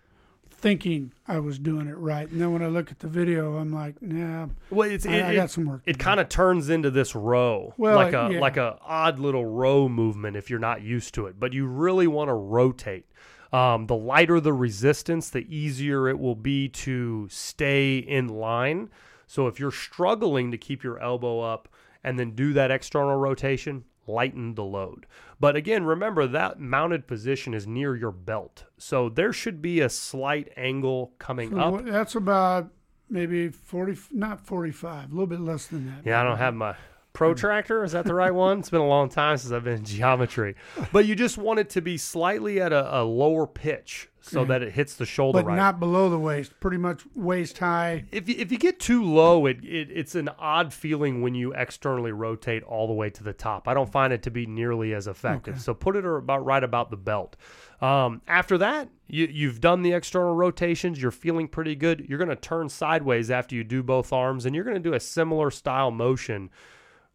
thinking 0.51 1.13
I 1.29 1.39
was 1.39 1.59
doing 1.59 1.87
it 1.87 1.97
right, 1.97 2.29
and 2.29 2.41
then 2.41 2.53
when 2.53 2.63
I 2.63 2.67
look 2.67 2.91
at 2.91 2.99
the 2.99 3.07
video, 3.07 3.59
I'm 3.59 3.73
like, 3.73 4.01
nah, 4.03 4.49
well, 4.71 4.91
it's, 4.91 5.07
I, 5.07 5.13
it, 5.13 5.23
I 5.23 5.33
it- 5.33 5.37
got 5.37 5.51
some 5.51 5.67
work. 5.67 5.83
it 5.87 5.99
kind 6.01 6.19
of 6.19 6.29
turns 6.29 6.69
into 6.69 6.91
this 6.91 7.15
row 7.15 7.75
Well, 7.77 7.95
like 7.97 8.13
a 8.13 8.31
yeah. 8.33 8.41
like 8.41 8.57
a 8.57 8.77
odd 8.83 9.19
little 9.21 9.47
row 9.47 9.89
movement 9.89 10.37
if 10.37 10.51
you're 10.51 10.59
not 10.59 10.83
used 10.83 11.15
to 11.15 11.27
it 11.27 11.39
but 11.39 11.53
you 11.53 11.67
really 11.67 12.07
want 12.09 12.29
to 12.29 12.35
rotate 12.35 13.07
um, 13.53 13.87
the 13.87 13.97
lighter 13.97 14.41
the 14.41 14.53
resistance 14.53 15.31
the 15.31 15.47
easier 15.55 16.09
it 16.09 16.19
will 16.19 16.35
be 16.35 16.69
to 16.69 17.27
stay 17.31 17.99
in 17.99 18.29
line. 18.29 18.91
So 19.27 19.47
if 19.47 19.61
you're 19.61 19.71
struggling 19.71 20.51
to 20.51 20.59
keep 20.59 20.83
your 20.83 20.99
elbow 20.99 21.41
up 21.41 21.69
and 22.03 22.19
then 22.19 22.33
do 22.33 22.53
that 22.55 22.71
external 22.71 23.17
rotation 23.17 23.85
lighten 24.07 24.55
the 24.55 24.65
load. 24.65 25.07
But 25.39 25.55
again 25.55 25.85
remember 25.85 26.27
that 26.27 26.59
mounted 26.59 27.07
position 27.07 27.53
is 27.55 27.67
near 27.67 27.95
your 27.95 28.13
belt. 28.13 28.65
So 28.79 29.09
there 29.09 29.33
should 29.33 29.61
be 29.61 29.81
a 29.81 29.89
slight 29.89 30.53
angle 30.57 31.13
coming 31.19 31.51
So 31.51 31.59
up. 31.59 31.85
That's 31.85 32.15
about 32.15 32.71
maybe 33.11 33.49
forty, 33.51 33.97
not 34.11 34.41
forty-five, 34.47 35.11
a 35.11 35.13
little 35.13 35.27
bit 35.27 35.41
less 35.41 35.67
than 35.67 35.87
that. 35.87 36.07
Yeah, 36.07 36.21
I 36.21 36.25
don't 36.25 36.39
have 36.39 36.55
my 36.55 36.75
protractor 37.19 37.85
is 37.85 37.93
that 37.93 38.05
the 38.05 38.15
right 38.15 38.35
one 38.35 38.61
it's 38.61 38.71
been 38.71 38.81
a 38.81 38.87
long 38.87 39.09
time 39.09 39.37
since 39.37 39.53
i've 39.53 39.65
been 39.65 39.79
in 39.79 39.85
geometry 39.85 40.55
but 40.93 41.07
you 41.07 41.15
just 41.15 41.39
want 41.39 41.59
it 41.59 41.69
to 41.71 41.81
be 41.81 41.97
slightly 41.97 42.61
at 42.61 42.73
a, 42.73 43.01
a 43.01 43.03
lower 43.03 43.47
pitch 43.47 44.09
so 44.29 44.45
that 44.45 44.63
it 44.63 44.73
hits 44.73 44.95
the 44.95 45.07
shoulder 45.07 45.41
but 45.41 45.47
right 45.47 45.57
not 45.57 45.81
below 45.81 46.09
the 46.11 46.19
waist. 46.19 46.53
Pretty 46.61 46.77
much 46.77 47.03
waist 47.15 47.59
high. 47.59 48.05
if 48.13 48.29
you, 48.29 48.35
if 48.39 48.53
you 48.53 48.59
get 48.59 48.79
too 48.79 49.03
low, 49.03 49.47
it, 49.47 49.65
it 49.65 49.89
it's 49.91 50.15
an 50.15 50.29
odd 50.39 50.73
feeling 50.73 51.23
when 51.23 51.35
you 51.35 51.53
externally 51.55 52.13
rotate 52.13 52.63
all 52.63 52.87
the 52.87 52.93
way 52.93 53.11
to 53.11 53.23
the 53.23 53.33
top. 53.33 53.69
I 53.69 53.75
don't 53.75 53.91
find 53.91 54.13
it 54.13 54.23
to 54.25 54.31
be 54.31 54.47
nearly 54.47 54.95
as 54.95 55.07
effective. 55.07 55.55
Okay. 55.55 55.63
So 55.63 55.75
put 55.75 55.97
it 55.97 56.05
about 56.05 56.45
right 56.45 56.63
about 56.63 56.91
the 56.91 56.97
belt. 56.97 57.37
Um, 57.81 58.23
after 58.27 58.59
that, 58.59 58.89
you, 59.07 59.27
you've 59.31 59.61
done 59.61 59.83
the 59.83 59.93
external 59.93 60.35
rotations. 60.35 61.01
You're 61.01 61.11
feeling 61.11 61.49
pretty 61.49 61.77
good. 61.77 62.07
You're 62.09 62.19
going 62.19 62.29
to 62.29 62.37
turn 62.37 62.69
sideways 62.69 63.31
after 63.31 63.55
you 63.55 63.65
do 63.65 63.83
both 63.83 64.13
arms, 64.13 64.47
and 64.47 64.55
you're 64.55 64.65
going 64.65 64.77
to 64.77 64.81
do 64.83 64.95
a 64.95 65.01
similar 65.01 65.51
style 65.51 65.91
motion 65.91 66.51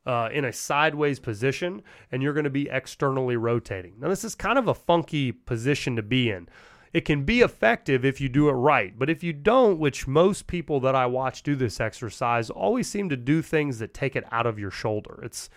uh, 0.05 0.29
in 0.31 0.45
a 0.45 0.53
sideways 0.53 1.19
position, 1.19 1.81
and 2.11 2.21
you're 2.21 2.33
going 2.33 2.43
to 2.43 2.49
be 2.49 2.69
externally 2.69 3.37
rotating. 3.37 3.93
Now, 3.99 4.09
this 4.09 4.23
is 4.23 4.35
kind 4.35 4.57
of 4.57 4.67
a 4.67 4.73
funky 4.73 5.31
position 5.31 5.95
to 5.95 6.01
be 6.01 6.29
in. 6.29 6.49
It 6.93 7.05
can 7.05 7.23
be 7.23 7.41
effective 7.41 8.05
if 8.05 8.21
you 8.21 8.29
do 8.29 8.49
it 8.49 8.53
right, 8.53 8.97
but 8.97 9.09
if 9.09 9.23
you 9.23 9.33
don't, 9.33 9.79
which 9.79 10.07
most 10.07 10.45
people 10.45 10.79
that 10.81 10.93
I 10.93 11.07
watch 11.07 11.41
do 11.41 11.55
this 11.55 11.79
exercise 11.79 12.51
always 12.51 12.87
seem 12.87 13.09
to 13.09 13.17
do 13.17 13.41
things 13.41 13.79
that 13.79 13.95
take 13.95 14.15
it 14.15 14.25
out 14.31 14.45
of 14.45 14.59
your 14.59 14.69
shoulder. 14.69 15.19
It's 15.23 15.49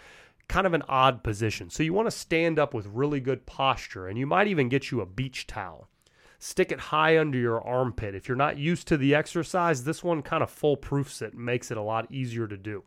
kind 0.49 0.67
of 0.67 0.73
an 0.73 0.83
odd 0.89 1.23
position. 1.23 1.69
So 1.69 1.83
you 1.83 1.93
want 1.93 2.07
to 2.07 2.17
stand 2.17 2.59
up 2.59 2.73
with 2.73 2.87
really 2.87 3.21
good 3.21 3.45
posture, 3.45 4.07
and 4.07 4.19
you 4.19 4.27
might 4.27 4.47
even 4.47 4.71
get 4.71 4.91
you 4.91 5.03
a 5.03 5.07
beach 5.07 5.47
towel. 5.47 5.89
Stick 6.39 6.71
it 6.71 6.81
high 6.81 7.19
under 7.19 7.39
your 7.39 7.61
armpit. 7.61 8.15
If 8.15 8.29
you're 8.29 8.37
not 8.37 8.59
used 8.59 8.87
to 8.89 8.97
the 8.97 9.15
exercise, 9.15 9.85
this 9.85 10.05
one 10.05 10.23
kind 10.23 10.43
of 10.43 10.55
foolproofs 10.55 11.21
it 11.21 11.33
and 11.33 11.45
makes 11.45 11.71
it 11.71 11.77
a 11.77 11.83
lot 11.83 12.11
easier 12.11 12.47
to 12.47 12.57
do. 12.57 12.85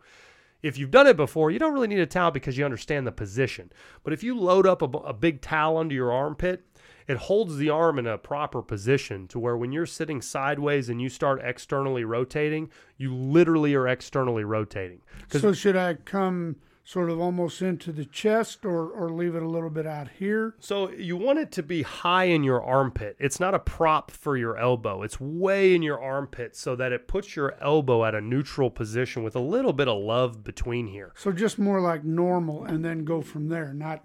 If 0.61 0.77
you've 0.77 0.91
done 0.91 1.07
it 1.07 1.15
before, 1.17 1.51
you 1.51 1.59
don't 1.59 1.73
really 1.73 1.87
need 1.87 1.99
a 1.99 2.05
towel 2.05 2.31
because 2.31 2.57
you 2.57 2.65
understand 2.65 3.07
the 3.07 3.11
position. 3.11 3.71
But 4.03 4.13
if 4.13 4.23
you 4.23 4.37
load 4.37 4.67
up 4.67 4.81
a 4.81 5.13
big 5.13 5.41
towel 5.41 5.77
under 5.77 5.95
your 5.95 6.11
armpit, 6.11 6.65
it 7.07 7.17
holds 7.17 7.57
the 7.57 7.69
arm 7.69 7.97
in 7.97 8.05
a 8.05 8.17
proper 8.17 8.61
position 8.61 9.27
to 9.29 9.39
where 9.39 9.57
when 9.57 9.71
you're 9.71 9.85
sitting 9.85 10.21
sideways 10.21 10.89
and 10.89 11.01
you 11.01 11.09
start 11.09 11.41
externally 11.43 12.03
rotating, 12.03 12.69
you 12.97 13.15
literally 13.15 13.73
are 13.73 13.87
externally 13.87 14.43
rotating. 14.43 15.01
So 15.29 15.53
should 15.53 15.75
I 15.75 15.95
come 15.95 16.57
sort 16.89 17.11
of 17.11 17.21
almost 17.21 17.61
into 17.61 17.91
the 17.91 18.05
chest 18.05 18.65
or, 18.65 18.89
or 18.89 19.11
leave 19.11 19.35
it 19.35 19.43
a 19.43 19.47
little 19.47 19.69
bit 19.69 19.85
out 19.85 20.07
here? 20.17 20.55
So 20.59 20.89
you 20.89 21.17
want 21.17 21.37
it 21.37 21.51
to 21.51 21.61
be 21.61 21.83
high 21.83 22.23
in 22.23 22.43
your 22.43 22.63
armpit. 22.63 23.15
It's 23.19 23.39
not 23.39 23.53
a 23.53 23.59
prop 23.59 24.09
for 24.09 24.35
your 24.35 24.57
elbow. 24.57 25.03
It's 25.03 25.19
way 25.19 25.75
in 25.75 25.83
your 25.83 26.01
armpit 26.01 26.55
so 26.55 26.75
that 26.77 26.91
it 26.91 27.07
puts 27.07 27.35
your 27.35 27.55
elbow 27.61 28.05
at 28.05 28.15
a 28.15 28.21
neutral 28.21 28.71
position 28.71 29.21
with 29.21 29.35
a 29.35 29.39
little 29.39 29.71
bit 29.71 29.87
of 29.87 30.01
love 30.01 30.43
between 30.43 30.87
here. 30.87 31.13
So 31.15 31.31
just 31.31 31.59
more 31.59 31.79
like 31.79 32.03
normal 32.03 32.65
and 32.65 32.83
then 32.83 33.05
go 33.05 33.21
from 33.21 33.49
there, 33.49 33.71
not 33.71 34.01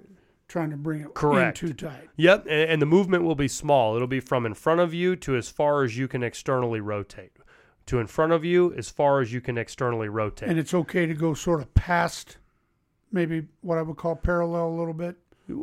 trying 0.46 0.68
to 0.68 0.76
bring 0.76 1.00
it 1.00 1.14
Correct. 1.14 1.62
in 1.62 1.68
too 1.68 1.74
tight. 1.74 2.10
Yep, 2.16 2.44
and, 2.50 2.70
and 2.70 2.82
the 2.82 2.86
movement 2.86 3.24
will 3.24 3.34
be 3.34 3.48
small. 3.48 3.96
It'll 3.96 4.06
be 4.06 4.20
from 4.20 4.44
in 4.44 4.52
front 4.52 4.80
of 4.80 4.92
you 4.92 5.16
to 5.16 5.36
as 5.36 5.48
far 5.48 5.84
as 5.84 5.96
you 5.96 6.06
can 6.06 6.22
externally 6.22 6.80
rotate. 6.80 7.32
To 7.86 7.98
in 7.98 8.08
front 8.08 8.32
of 8.32 8.44
you 8.44 8.74
as 8.74 8.90
far 8.90 9.22
as 9.22 9.32
you 9.32 9.40
can 9.40 9.56
externally 9.56 10.10
rotate. 10.10 10.50
And 10.50 10.58
it's 10.58 10.74
okay 10.74 11.06
to 11.06 11.14
go 11.14 11.32
sort 11.32 11.62
of 11.62 11.72
past 11.72 12.36
maybe 13.14 13.46
what 13.62 13.78
I 13.78 13.82
would 13.82 13.96
call 13.96 14.16
parallel 14.16 14.68
a 14.68 14.76
little 14.76 14.92
bit. 14.92 15.16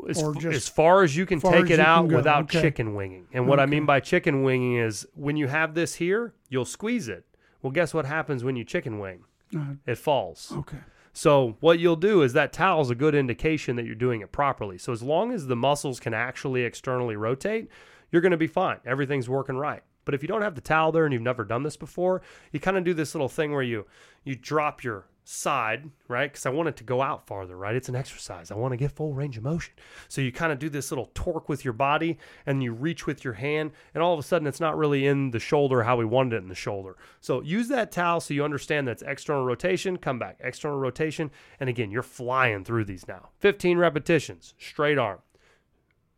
as, 0.10 0.24
or 0.24 0.34
just 0.34 0.56
as 0.56 0.68
far 0.68 1.04
as 1.04 1.16
you 1.16 1.26
can 1.26 1.40
take 1.40 1.70
it 1.70 1.80
out 1.80 2.08
without 2.08 2.46
okay. 2.46 2.62
chicken 2.62 2.96
winging. 2.96 3.28
And 3.34 3.48
what 3.48 3.60
I 3.60 3.66
mean 3.66 3.86
by 3.86 4.00
chicken 4.00 4.44
winging 4.44 4.78
is 4.78 5.06
when 5.14 5.36
you 5.36 5.48
have 5.48 5.76
this 5.76 5.96
here, 5.96 6.34
you'll 6.50 6.66
squeeze 6.66 7.08
it. 7.10 7.26
Well, 7.62 7.72
guess 7.72 7.94
what 7.94 8.06
happens 8.06 8.44
when 8.44 8.56
you 8.56 8.64
chicken 8.64 8.98
wing? 9.00 9.26
Uh, 9.56 9.76
It 9.86 9.98
falls. 9.98 10.52
okay. 10.56 10.78
So 11.14 11.58
what 11.60 11.78
you'll 11.78 11.98
do 11.98 12.22
is 12.22 12.32
that 12.34 12.54
towel 12.54 12.82
is 12.82 12.90
a 12.90 12.96
good 12.96 13.14
indication 13.14 13.76
that 13.76 13.86
you're 13.86 13.96
doing 13.96 14.22
it 14.22 14.32
properly. 14.32 14.78
So 14.78 14.94
as 14.94 15.04
long 15.04 15.34
as 15.34 15.48
the 15.48 15.58
muscles 15.58 16.00
can 16.00 16.14
actually 16.14 16.64
externally 16.64 17.18
rotate, 17.18 17.68
you're 18.12 18.22
going 18.22 18.32
to 18.32 18.38
be 18.38 18.48
fine. 18.48 18.78
Everything's 18.86 19.28
working 19.28 19.58
right. 19.58 19.84
But 20.06 20.16
if 20.16 20.22
you 20.22 20.28
don't 20.28 20.42
have 20.42 20.56
the 20.56 20.62
towel 20.62 20.94
there 20.94 21.04
and 21.06 21.12
you've 21.14 21.22
never 21.22 21.44
done 21.44 21.64
this 21.64 21.76
before, 21.78 22.22
you 22.54 22.62
kind 22.62 22.78
of 22.78 22.86
do 22.86 22.94
this 22.94 23.14
little 23.14 23.30
thing 23.30 23.52
where 23.52 23.62
you 23.62 23.86
you 24.24 24.36
drop 24.36 24.84
your 24.84 25.06
side, 25.24 25.90
right? 26.08 26.32
Because 26.32 26.46
I 26.46 26.50
want 26.50 26.70
it 26.70 26.78
to 26.78 26.84
go 26.84 27.02
out 27.02 27.28
farther, 27.28 27.56
right? 27.56 27.76
It's 27.76 27.90
an 27.90 27.96
exercise. 27.96 28.52
I 28.52 28.56
want 28.56 28.74
to 28.74 28.78
get 28.78 28.92
full 28.92 29.14
range 29.14 29.38
of 29.38 29.44
motion. 29.44 29.74
So 30.08 30.22
you 30.22 30.32
kind 30.32 30.52
of 30.52 30.60
do 30.60 30.70
this 30.70 30.92
little 30.92 31.12
torque 31.14 31.48
with 31.48 31.64
your 31.64 31.74
body 31.74 32.18
and 32.46 32.64
you 32.64 32.74
reach 32.74 33.06
with 33.06 33.24
your 33.24 33.34
hand, 33.34 33.72
and 33.94 34.04
all 34.04 34.14
of 34.14 34.20
a 34.20 34.24
sudden 34.24 34.48
it's 34.48 34.60
not 34.60 34.78
really 34.78 35.06
in 35.06 35.32
the 35.32 35.40
shoulder 35.40 35.84
how 35.84 35.96
we 35.98 36.06
wanted 36.06 36.36
it 36.36 36.44
in 36.44 36.50
the 36.50 36.56
shoulder. 36.56 36.98
So 37.20 37.42
use 37.42 37.68
that 37.70 37.92
towel 37.92 38.20
so 38.20 38.34
you 38.34 38.44
understand 38.44 38.88
that's 38.88 39.04
external 39.04 39.46
rotation, 39.46 39.98
come 39.98 40.20
back, 40.20 40.38
external 40.40 40.78
rotation, 40.78 41.32
and 41.60 41.70
again, 41.70 41.92
you're 41.92 42.04
flying 42.04 42.64
through 42.64 42.86
these 42.86 43.08
now. 43.08 43.30
15 43.40 43.78
repetitions, 43.78 44.54
straight 44.58 44.98
arm 44.98 45.20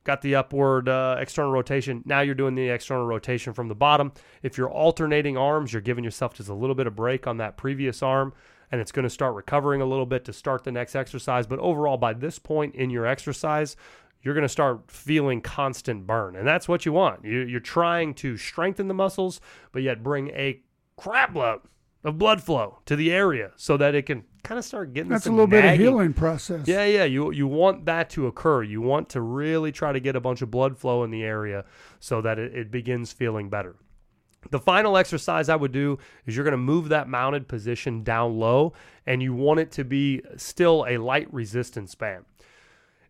got 0.03 0.21
the 0.21 0.35
upward 0.35 0.89
uh, 0.89 1.15
external 1.19 1.51
rotation. 1.51 2.03
Now 2.05 2.21
you're 2.21 2.35
doing 2.35 2.55
the 2.55 2.69
external 2.69 3.05
rotation 3.05 3.53
from 3.53 3.67
the 3.67 3.75
bottom. 3.75 4.11
If 4.41 4.57
you're 4.57 4.69
alternating 4.69 5.37
arms, 5.37 5.71
you're 5.71 5.81
giving 5.81 6.03
yourself 6.03 6.33
just 6.33 6.49
a 6.49 6.53
little 6.53 6.75
bit 6.75 6.87
of 6.87 6.95
break 6.95 7.27
on 7.27 7.37
that 7.37 7.57
previous 7.57 8.03
arm, 8.03 8.33
and 8.73 8.81
it's 8.81 8.91
going 8.91 9.03
to 9.03 9.09
start 9.09 9.35
recovering 9.35 9.81
a 9.81 9.85
little 9.85 10.07
bit 10.07 10.25
to 10.25 10.33
start 10.33 10.63
the 10.63 10.71
next 10.71 10.95
exercise. 10.95 11.45
But 11.45 11.59
overall, 11.59 11.95
by 11.97 12.13
this 12.13 12.39
point 12.39 12.73
in 12.73 12.89
your 12.89 13.05
exercise, 13.05 13.75
you're 14.23 14.33
going 14.33 14.41
to 14.41 14.49
start 14.49 14.89
feeling 14.89 15.41
constant 15.41 16.07
burn, 16.07 16.35
and 16.35 16.47
that's 16.47 16.67
what 16.67 16.83
you 16.83 16.91
want. 16.91 17.23
You- 17.23 17.41
You're 17.45 17.59
trying 17.59 18.15
to 18.15 18.35
strengthen 18.35 18.87
the 18.87 18.93
muscles, 18.95 19.39
but 19.71 19.83
yet 19.83 20.01
bring 20.01 20.29
a 20.29 20.59
crap 20.97 21.35
load 21.35 21.59
of 22.03 22.17
blood 22.17 22.41
flow 22.41 22.79
to 22.87 22.95
the 22.95 23.11
area 23.11 23.51
so 23.57 23.77
that 23.77 23.93
it 23.93 24.07
can 24.07 24.23
kind 24.43 24.57
of 24.57 24.65
start 24.65 24.91
getting 24.93 25.09
That's 25.09 25.27
a 25.27 25.29
little 25.31 25.45
bit 25.45 25.63
of 25.65 25.77
healing 25.77 26.13
process. 26.13 26.67
yeah, 26.67 26.83
yeah. 26.85 27.03
You 27.03 27.31
you 27.31 27.45
want 27.47 27.85
that 27.85 28.09
to 28.11 28.25
occur. 28.27 28.63
You 28.63 28.81
want 28.81 29.07
to 29.09 29.21
really 29.21 29.71
try 29.71 29.91
to 29.93 29.99
get 29.99 30.15
a 30.15 30.19
bunch 30.19 30.41
of 30.41 30.49
blood 30.49 30.77
flow 30.79 31.03
in 31.03 31.11
the 31.11 31.23
area 31.23 31.63
so 31.99 32.21
that 32.21 32.39
it, 32.39 32.53
it 32.55 32.71
begins 32.71 33.13
feeling 33.13 33.49
better. 33.49 33.75
The 34.49 34.59
final 34.59 34.97
exercise 34.97 35.49
I 35.49 35.55
would 35.55 35.71
do 35.71 35.97
is 36.25 36.35
you're 36.35 36.45
going 36.45 36.51
to 36.51 36.57
move 36.57 36.89
that 36.89 37.07
mounted 37.07 37.47
position 37.47 38.03
down 38.03 38.37
low, 38.37 38.73
and 39.05 39.21
you 39.21 39.33
want 39.33 39.59
it 39.59 39.71
to 39.73 39.83
be 39.83 40.21
still 40.37 40.85
a 40.87 40.97
light 40.97 41.33
resistance 41.33 41.95
band. 41.95 42.25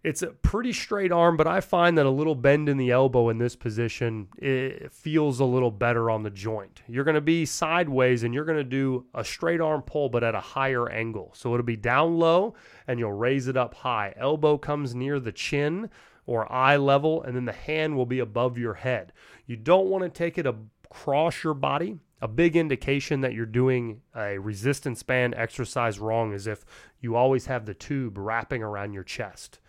It's 0.04 0.22
a 0.22 0.28
pretty 0.28 0.74
straight 0.74 1.14
arm, 1.14 1.38
but 1.38 1.48
I 1.48 1.62
find 1.62 1.98
that 1.98 2.06
a 2.06 2.10
little 2.10 2.36
bend 2.36 2.68
in 2.68 2.76
the 2.76 2.92
elbow 2.92 3.30
in 3.30 3.38
this 3.38 3.56
position 3.56 4.28
it 4.38 4.92
feels 4.92 5.40
a 5.40 5.46
little 5.46 5.72
better 5.72 6.12
on 6.12 6.24
the 6.24 6.30
joint. 6.30 6.82
You're 6.90 7.06
going 7.06 7.16
to 7.16 7.22
be 7.22 7.46
sideways 7.46 8.24
and 8.24 8.34
you're 8.34 8.44
going 8.44 8.58
to 8.58 8.66
do 8.66 9.06
a 9.14 9.24
straight 9.24 9.62
arm 9.62 9.82
pull, 9.82 10.10
but 10.10 10.22
at 10.22 10.36
a 10.36 10.42
higher 10.42 10.90
angle. 10.90 11.32
So 11.34 11.54
it'll 11.54 11.66
be 11.66 11.78
down 11.78 12.20
low 12.20 12.54
and 12.86 13.00
you'll 13.00 13.14
raise 13.14 13.48
it 13.48 13.56
up 13.56 13.76
high. 13.76 14.14
Elbow 14.18 14.58
comes 14.58 14.94
near 14.94 15.22
the 15.22 15.32
chin 15.32 15.90
or 16.26 16.52
eye 16.52 16.78
level, 16.78 17.24
and 17.24 17.36
then 17.36 17.46
the 17.46 17.52
hand 17.54 17.96
will 17.96 18.06
be 18.06 18.20
above 18.20 18.58
your 18.58 18.74
head. 18.74 19.14
You 19.46 19.56
don't 19.56 19.88
want 19.88 20.04
to 20.04 20.10
take 20.10 20.38
it 20.38 20.46
across 20.94 21.44
your 21.44 21.54
body. 21.54 22.00
A 22.22 22.28
big 22.28 22.56
indication 22.56 23.22
that 23.22 23.34
you're 23.34 23.46
doing 23.46 24.02
a 24.16 24.38
resistance 24.38 25.04
band 25.04 25.36
exercise 25.36 26.00
wrong 26.00 26.34
is 26.34 26.48
if 26.48 26.64
you 27.02 27.16
always 27.16 27.48
have 27.48 27.66
the 27.66 27.74
tube 27.74 28.18
wrapping 28.18 28.64
around 28.64 28.94
your 28.94 29.04
chest 29.04 29.60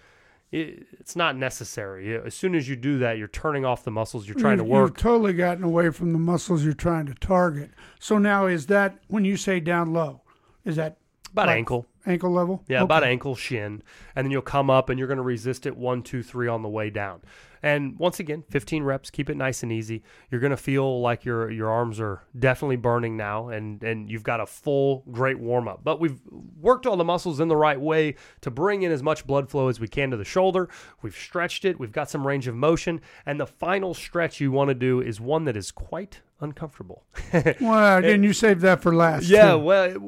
it, 0.54 0.86
it's 0.92 1.16
not 1.16 1.36
necessary. 1.36 2.16
As 2.16 2.34
soon 2.34 2.54
as 2.54 2.68
you 2.68 2.76
do 2.76 2.98
that, 2.98 3.18
you're 3.18 3.28
turning 3.28 3.64
off 3.64 3.84
the 3.84 3.90
muscles 3.90 4.26
you're 4.26 4.36
trying 4.36 4.58
to 4.58 4.64
work. 4.64 4.90
You've 4.90 4.96
totally 4.96 5.32
gotten 5.32 5.64
away 5.64 5.90
from 5.90 6.12
the 6.12 6.18
muscles 6.18 6.64
you're 6.64 6.74
trying 6.74 7.06
to 7.06 7.14
target. 7.14 7.70
So 7.98 8.18
now 8.18 8.46
is 8.46 8.66
that 8.66 8.98
when 9.08 9.24
you 9.24 9.36
say 9.36 9.58
down 9.60 9.92
low, 9.92 10.22
is 10.64 10.76
that 10.76 10.98
About 11.32 11.48
like 11.48 11.58
ankle. 11.58 11.86
Ankle 12.06 12.30
level? 12.32 12.62
Yeah, 12.68 12.78
Okay. 12.78 12.84
about 12.84 13.04
ankle, 13.04 13.34
shin. 13.34 13.82
And 14.14 14.24
then 14.24 14.30
you'll 14.30 14.42
come 14.42 14.70
up 14.70 14.88
and 14.88 14.98
you're 14.98 15.08
going 15.08 15.16
to 15.18 15.22
resist 15.22 15.66
it 15.66 15.76
one, 15.76 16.02
two, 16.02 16.22
three 16.22 16.48
on 16.48 16.62
the 16.62 16.68
way 16.68 16.90
down. 16.90 17.22
And 17.62 17.98
once 17.98 18.20
again, 18.20 18.44
15 18.50 18.82
reps, 18.82 19.08
keep 19.10 19.30
it 19.30 19.38
nice 19.38 19.62
and 19.62 19.72
easy. 19.72 20.02
You're 20.30 20.42
going 20.42 20.50
to 20.50 20.56
feel 20.56 21.00
like 21.00 21.24
your 21.24 21.50
your 21.50 21.70
arms 21.70 21.98
are 21.98 22.22
definitely 22.38 22.76
burning 22.76 23.16
now 23.16 23.48
and 23.48 23.82
and 23.82 24.10
you've 24.10 24.22
got 24.22 24.38
a 24.38 24.44
full 24.44 25.02
great 25.10 25.38
warm 25.38 25.66
up. 25.66 25.80
But 25.82 25.98
we've 25.98 26.20
worked 26.60 26.84
all 26.86 26.98
the 26.98 27.04
muscles 27.04 27.40
in 27.40 27.48
the 27.48 27.56
right 27.56 27.80
way 27.80 28.16
to 28.42 28.50
bring 28.50 28.82
in 28.82 28.92
as 28.92 29.02
much 29.02 29.26
blood 29.26 29.48
flow 29.48 29.68
as 29.68 29.80
we 29.80 29.88
can 29.88 30.10
to 30.10 30.18
the 30.18 30.26
shoulder. 30.26 30.68
We've 31.00 31.16
stretched 31.16 31.64
it, 31.64 31.80
we've 31.80 31.90
got 31.90 32.10
some 32.10 32.26
range 32.26 32.46
of 32.48 32.54
motion, 32.54 33.00
and 33.24 33.40
the 33.40 33.46
final 33.46 33.94
stretch 33.94 34.40
you 34.42 34.52
want 34.52 34.68
to 34.68 34.74
do 34.74 35.00
is 35.00 35.18
one 35.18 35.44
that 35.44 35.56
is 35.56 35.70
quite 35.70 36.20
uncomfortable. 36.40 37.04
Well, 37.62 38.02
didn't 38.02 38.24
you 38.24 38.34
save 38.34 38.60
that 38.60 38.82
for 38.82 38.94
last? 38.94 39.24
Yeah, 39.26 39.52
too? 39.52 39.58
well, 39.60 39.98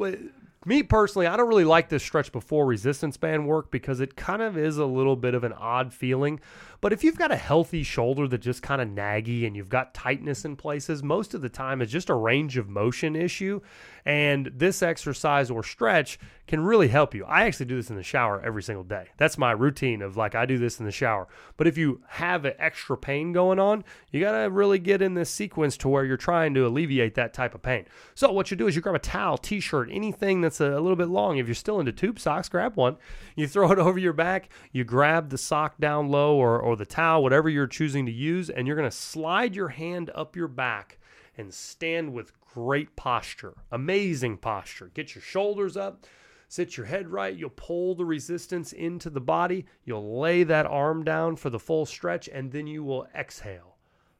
me 0.67 0.83
personally, 0.83 1.27
I 1.27 1.37
don't 1.37 1.49
really 1.49 1.65
like 1.65 1.89
this 1.89 2.03
stretch 2.03 2.33
before 2.33 2.67
resistance 2.67 3.17
band 3.17 3.47
work 3.47 3.71
because 3.71 4.01
it 4.01 4.17
kind 4.17 4.43
of 4.43 4.59
is 4.59 4.79
a 4.79 4.85
little 4.85 5.17
bit 5.17 5.35
of 5.35 5.45
an 5.45 5.53
odd 5.53 5.93
feeling. 5.93 6.41
But 6.81 6.93
if 6.93 7.03
you've 7.03 7.19
got 7.19 7.33
a 7.33 7.37
healthy 7.37 7.83
shoulder 7.83 8.29
that 8.29 8.39
just 8.39 8.63
kind 8.63 8.81
of 8.81 8.89
naggy 8.89 9.47
and 9.47 9.57
you've 9.57 9.69
got 9.69 9.95
tightness 9.95 10.45
in 10.45 10.57
places, 10.57 11.03
most 11.03 11.35
of 11.35 11.43
the 11.43 11.49
time 11.49 11.83
it's 11.83 11.93
just 11.93 12.11
a 12.11 12.15
range 12.15 12.57
of 12.57 12.69
motion 12.69 13.17
issue. 13.17 13.61
And 14.05 14.53
this 14.55 14.83
exercise 14.83 15.51
or 15.51 15.65
stretch 15.65 16.19
can 16.47 16.61
really 16.61 16.87
help 16.87 17.13
you. 17.13 17.25
I 17.25 17.45
actually 17.45 17.67
do 17.67 17.77
this 17.77 17.91
in 17.91 17.97
the 17.97 18.05
shower 18.05 18.41
every 18.41 18.63
single 18.63 18.85
day. 18.85 19.09
That's 19.17 19.37
my 19.37 19.51
routine 19.51 20.01
of 20.01 20.17
like 20.17 20.37
I 20.37 20.47
do 20.47 20.59
this 20.59 20.79
in 20.79 20.87
the 20.87 20.93
shower. 20.93 21.27
But 21.57 21.67
if 21.67 21.77
you 21.77 22.03
have 22.07 22.45
an 22.45 22.53
extra 22.59 22.97
pain 22.97 23.33
going 23.33 23.59
on, 23.59 23.85
you 24.13 24.21
got 24.21 24.41
to 24.41 24.49
really 24.49 24.79
get 24.79 25.03
in 25.03 25.15
this 25.15 25.29
sequence 25.29 25.77
to 25.79 25.89
where 25.89 26.05
you're 26.05 26.17
trying 26.17 26.55
to 26.55 26.67
alleviate 26.67 27.17
that 27.17 27.35
type 27.35 27.55
of 27.55 27.63
pain. 27.63 27.87
So 28.15 28.31
what 28.31 28.51
you 28.51 28.57
do 28.57 28.69
is 28.69 28.77
you 28.77 28.83
grab 28.83 28.95
a 28.95 29.01
towel, 29.01 29.39
t-shirt, 29.39 29.89
anything 29.91 30.41
that's 30.41 30.61
a 30.61 30.79
little 30.79 30.97
bit 30.97 31.09
long. 31.09 31.39
If 31.39 31.49
you're 31.49 31.55
still 31.57 31.81
into 31.81 31.93
tube 31.93 32.21
socks, 32.21 32.49
grab 32.49 32.77
one. 32.77 32.97
You 33.35 33.49
throw 33.49 33.73
it 33.73 33.79
over 33.81 33.99
your 33.99 34.13
back, 34.13 34.51
you 34.71 34.85
grab 34.85 35.31
the 35.31 35.39
sock 35.39 35.79
down 35.79 36.11
low 36.11 36.37
or 36.37 36.63
or 36.67 36.75
the 36.75 36.85
towel, 36.85 37.23
whatever 37.23 37.49
you're 37.49 37.69
choosing 37.69 38.07
to 38.07 38.13
use, 38.13 38.51
and 38.51 38.67
you're 38.67 38.77
going 38.77 38.91
to 38.91 38.97
slide 38.97 39.55
your 39.55 39.69
hand 39.69 40.11
up 40.17 40.35
your 40.35 40.49
back 40.49 40.99
and 41.39 41.55
stand 41.55 42.13
with 42.13 42.33
great 42.41 42.97
posture, 42.97 43.55
amazing 43.71 44.37
posture. 44.37 44.91
Get 44.93 45.15
your 45.15 45.23
shoulders 45.23 45.77
up, 45.77 46.05
sit 46.49 46.77
your 46.77 46.87
head 46.87 47.09
right. 47.09 47.37
You'll 47.37 47.51
pull 47.51 47.95
the 47.95 48.05
resistance 48.05 48.73
into 48.73 49.11
the 49.11 49.21
body. 49.21 49.67
You'll 49.85 50.19
lay 50.19 50.43
that 50.43 50.67
arm 50.67 51.05
down 51.05 51.37
for 51.37 51.51
the 51.51 51.61
full 51.61 51.87
stretch, 51.87 52.29
and 52.29 52.51
then 52.51 52.67
you 52.67 52.83
will 52.83 53.07
exhale. 53.15 53.77